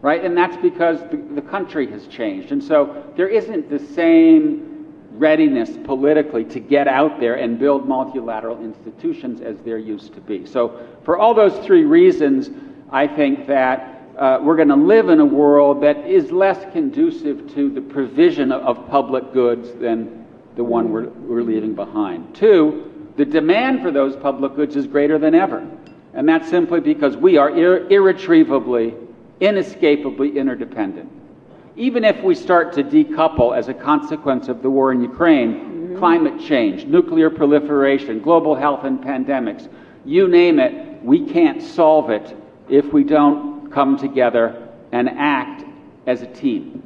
right? 0.00 0.24
And 0.24 0.36
that's 0.36 0.56
because 0.58 1.00
the, 1.10 1.16
the 1.34 1.42
country 1.42 1.90
has 1.90 2.06
changed. 2.06 2.52
And 2.52 2.62
so 2.62 3.04
there 3.16 3.28
isn't 3.28 3.68
the 3.68 3.78
same 3.78 4.68
readiness 5.12 5.70
politically 5.84 6.44
to 6.44 6.60
get 6.60 6.86
out 6.86 7.18
there 7.20 7.34
and 7.34 7.58
build 7.58 7.88
multilateral 7.88 8.62
institutions 8.62 9.40
as 9.40 9.58
there 9.60 9.78
used 9.78 10.14
to 10.14 10.20
be. 10.20 10.46
So, 10.46 10.86
for 11.04 11.18
all 11.18 11.34
those 11.34 11.58
three 11.66 11.84
reasons, 11.84 12.50
I 12.90 13.06
think 13.06 13.46
that 13.48 14.02
uh, 14.18 14.38
we're 14.42 14.56
going 14.56 14.68
to 14.68 14.76
live 14.76 15.08
in 15.08 15.20
a 15.20 15.26
world 15.26 15.82
that 15.82 15.96
is 16.06 16.30
less 16.32 16.70
conducive 16.72 17.52
to 17.54 17.70
the 17.70 17.80
provision 17.80 18.52
of, 18.52 18.88
public 18.88 19.32
goods 19.32 19.72
than 19.74 20.26
the 20.56 20.64
one 20.64 20.90
we're, 20.90 21.08
we're 21.08 21.42
leaving 21.42 21.74
behind. 21.74 22.34
Two, 22.34 23.12
the 23.16 23.24
demand 23.24 23.82
for 23.82 23.90
those 23.90 24.16
public 24.16 24.56
goods 24.56 24.76
is 24.76 24.86
greater 24.86 25.18
than 25.18 25.34
ever. 25.34 25.68
And 26.18 26.28
that's 26.28 26.50
simply 26.50 26.80
because 26.80 27.16
we 27.16 27.36
are 27.36 27.48
ir- 27.48 27.86
irretrievably, 27.86 28.92
inescapably 29.38 30.36
interdependent. 30.36 31.08
Even 31.76 32.02
if 32.02 32.20
we 32.24 32.34
start 32.34 32.72
to 32.72 32.82
decouple 32.82 33.56
as 33.56 33.68
a 33.68 33.74
consequence 33.74 34.48
of 34.48 34.60
the 34.60 34.68
war 34.68 34.90
in 34.90 35.00
Ukraine, 35.00 35.54
mm-hmm. 35.54 35.98
climate 35.98 36.40
change, 36.40 36.86
nuclear 36.86 37.30
proliferation, 37.30 38.18
global 38.18 38.56
health 38.56 38.82
and 38.82 38.98
pandemics, 38.98 39.68
you 40.04 40.26
name 40.26 40.58
it, 40.58 41.00
we 41.04 41.24
can't 41.24 41.62
solve 41.62 42.10
it 42.10 42.36
if 42.68 42.92
we 42.92 43.04
don't 43.04 43.70
come 43.70 43.96
together 43.96 44.68
and 44.90 45.08
act 45.10 45.64
as 46.08 46.22
a 46.22 46.26
team. 46.26 46.82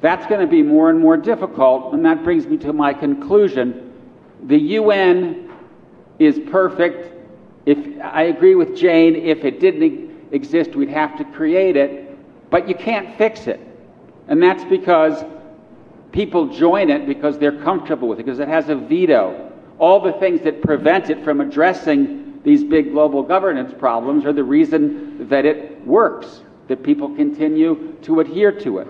That's 0.00 0.26
going 0.28 0.40
to 0.40 0.46
be 0.46 0.62
more 0.62 0.88
and 0.88 0.98
more 0.98 1.18
difficult, 1.18 1.92
and 1.92 2.02
that 2.06 2.24
brings 2.24 2.46
me 2.46 2.56
to 2.56 2.72
my 2.72 2.94
conclusion 2.94 3.92
the 4.44 4.56
UN 4.56 5.50
is 6.18 6.38
perfect. 6.50 7.17
If 7.68 8.02
I 8.02 8.22
agree 8.22 8.54
with 8.54 8.74
Jane, 8.74 9.14
if 9.14 9.44
it 9.44 9.60
didn't 9.60 10.32
exist, 10.32 10.74
we'd 10.74 10.88
have 10.88 11.18
to 11.18 11.24
create 11.24 11.76
it, 11.76 12.18
but 12.48 12.66
you 12.66 12.74
can't 12.74 13.14
fix 13.18 13.46
it. 13.46 13.60
And 14.26 14.42
that's 14.42 14.64
because 14.64 15.22
people 16.10 16.46
join 16.46 16.88
it 16.88 17.06
because 17.06 17.38
they're 17.38 17.60
comfortable 17.60 18.08
with 18.08 18.20
it, 18.20 18.24
because 18.24 18.38
it 18.38 18.48
has 18.48 18.70
a 18.70 18.74
veto. 18.74 19.52
All 19.78 20.00
the 20.00 20.14
things 20.14 20.40
that 20.44 20.62
prevent 20.62 21.10
it 21.10 21.22
from 21.22 21.42
addressing 21.42 22.40
these 22.42 22.64
big 22.64 22.92
global 22.92 23.22
governance 23.22 23.74
problems 23.78 24.24
are 24.24 24.32
the 24.32 24.44
reason 24.44 25.28
that 25.28 25.44
it 25.44 25.86
works, 25.86 26.40
that 26.68 26.82
people 26.82 27.14
continue 27.14 27.94
to 28.00 28.20
adhere 28.20 28.50
to 28.60 28.78
it. 28.78 28.88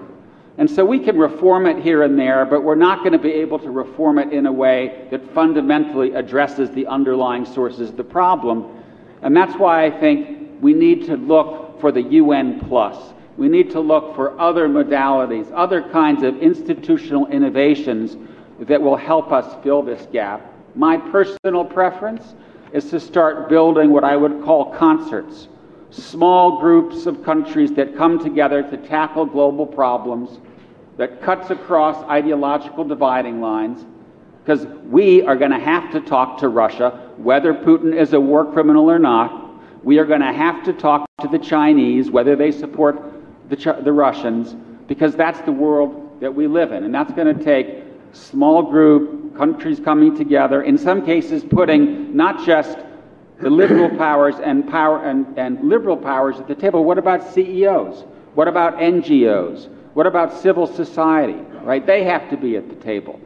And 0.59 0.69
so 0.69 0.85
we 0.85 0.99
can 0.99 1.17
reform 1.17 1.67
it 1.67 1.79
here 1.79 2.03
and 2.03 2.19
there, 2.19 2.45
but 2.45 2.65
we're 2.65 2.75
not 2.75 2.99
going 2.99 3.13
to 3.13 3.19
be 3.19 3.31
able 3.31 3.61
to 3.61 3.71
reform 3.71 4.19
it 4.19 4.33
in 4.33 4.47
a 4.47 4.53
way 4.53 5.07
that 5.13 5.33
fundamentally 5.33 6.15
addresses 6.15 6.69
the 6.73 6.85
underlying 6.89 7.47
sources 7.47 7.91
of 7.91 7.97
the 7.97 8.03
problem. 8.03 8.83
And 9.23 9.37
that's 9.37 9.57
why 9.57 9.87
I 9.87 9.91
think 10.01 10.61
we 10.61 10.75
need 10.75 11.07
to 11.07 11.17
look 11.17 11.81
for 11.81 11.93
the 11.93 12.03
UN 12.03 12.59
plus. 12.59 13.15
We 13.37 13.49
need 13.49 13.71
to 13.71 13.81
look 13.81 14.17
for 14.17 14.39
other 14.41 14.69
modalities, 14.69 15.49
other 15.55 15.81
kinds 15.81 16.25
of 16.25 16.37
institutional 16.39 17.29
innovations 17.29 18.17
that 18.59 18.83
will 18.83 18.97
help 18.97 19.31
us 19.31 19.63
fill 19.63 19.83
this 19.83 20.09
gap. 20.13 20.45
My 20.75 20.97
personal 20.97 21.65
preference 21.65 22.35
is 22.73 22.91
to 22.91 22.99
start 22.99 23.49
building 23.49 23.91
what 23.91 24.03
I 24.03 24.17
would 24.17 24.43
call 24.43 24.75
concerts 24.75 25.47
small 25.91 26.61
groups 26.61 27.07
of 27.07 27.25
countries 27.25 27.73
that 27.73 27.97
come 27.97 28.19
together 28.19 28.63
to 28.63 28.77
tackle 28.77 29.25
global 29.25 29.67
problems 29.67 30.39
that 30.99 31.23
cuts 31.23 31.51
across 31.51 31.97
ideological 32.11 32.85
dividing 32.85 33.41
lines 33.41 33.87
because 34.45 34.67
we 34.85 35.23
are 35.23 35.37
going 35.37 35.51
to 35.51 35.59
have 35.59 35.91
to 35.93 36.01
talk 36.01 36.39
to 36.39 36.49
Russia, 36.49 37.13
whether 37.17 37.55
Putin 37.55 37.95
is 37.95 38.13
a 38.13 38.21
war 38.21 38.51
criminal 38.51 38.91
or 38.91 38.99
not. 38.99 39.47
We 39.85 39.99
are 39.99 40.05
going 40.05 40.21
to 40.21 40.33
have 40.33 40.65
to 40.65 40.73
talk 40.73 41.09
to 41.21 41.29
the 41.29 41.39
Chinese, 41.39 42.11
whether 42.11 42.35
they 42.35 42.51
support 42.51 42.99
the, 43.49 43.57
Ch- 43.57 43.85
the 43.85 43.93
Russians, 43.93 44.57
because 44.87 45.15
that's 45.15 45.41
the 45.43 45.53
world 45.53 46.21
that 46.21 46.35
we 46.35 46.47
live 46.47 46.73
in. 46.73 46.83
And 46.85 46.95
that's 46.95 47.13
going 47.13 47.37
to 47.37 47.45
take 47.45 47.85
small 48.13 48.63
group 48.63 49.37
countries 49.37 49.79
coming 49.79 50.17
together, 50.17 50.63
in 50.63 50.77
some 50.77 51.05
cases 51.05 51.45
putting 51.45 52.17
not 52.17 52.45
just 52.45 52.79
the 53.41 53.51
liberal 53.51 53.89
powers 53.99 54.35
and 54.43 54.69
power 54.69 55.05
and, 55.05 55.39
and 55.39 55.69
liberal 55.69 55.97
powers 55.97 56.41
at 56.41 56.49
the 56.49 56.55
table. 56.55 56.85
What 56.85 56.99
about 56.99 57.35
CEOs? 57.35 58.05
What 58.35 58.49
about 58.49 58.79
NGOs? 58.79 59.69
What 59.95 60.07
about 60.07 60.33
civil 60.33 60.67
society, 60.67 61.41
right? 61.63 61.85
They 61.85 62.05
have 62.05 62.29
to 62.31 62.37
be 62.37 62.57
at 62.57 62.69
the 62.69 62.77
table. 62.77 63.21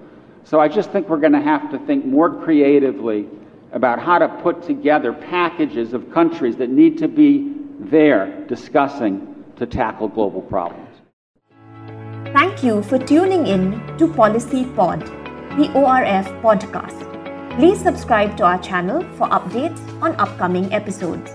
So 0.45 0.61
I 0.61 0.69
just 0.69 0.91
think 0.91 1.09
we're 1.09 1.21
going 1.21 1.33
to 1.33 1.41
have 1.41 1.71
to 1.71 1.79
think 1.81 2.05
more 2.05 2.43
creatively 2.43 3.29
about 3.73 3.99
how 3.99 4.19
to 4.19 4.29
put 4.29 4.63
together 4.63 5.13
packages 5.13 5.93
of 5.93 6.13
countries 6.13 6.57
that 6.57 6.71
need 6.71 6.99
to 6.99 7.09
be 7.09 7.55
there 7.79 8.45
discussing 8.47 9.45
to 9.57 9.67
tackle 9.67 10.09
global 10.09 10.43
problems. 10.43 10.89
Thank 12.33 12.63
you 12.63 12.83
for 12.83 12.99
tuning 12.99 13.47
in 13.47 13.81
to 13.99 14.13
Policy 14.13 14.65
Pod, 14.77 15.01
the 15.59 15.71
ORF 15.75 16.27
podcast. 16.43 17.09
Please 17.57 17.79
subscribe 17.81 18.37
to 18.39 18.45
our 18.45 18.59
channel 18.63 19.03
for 19.17 19.29
updates 19.29 19.81
on 20.03 20.19
upcoming 20.19 20.73
episodes. 20.73 21.31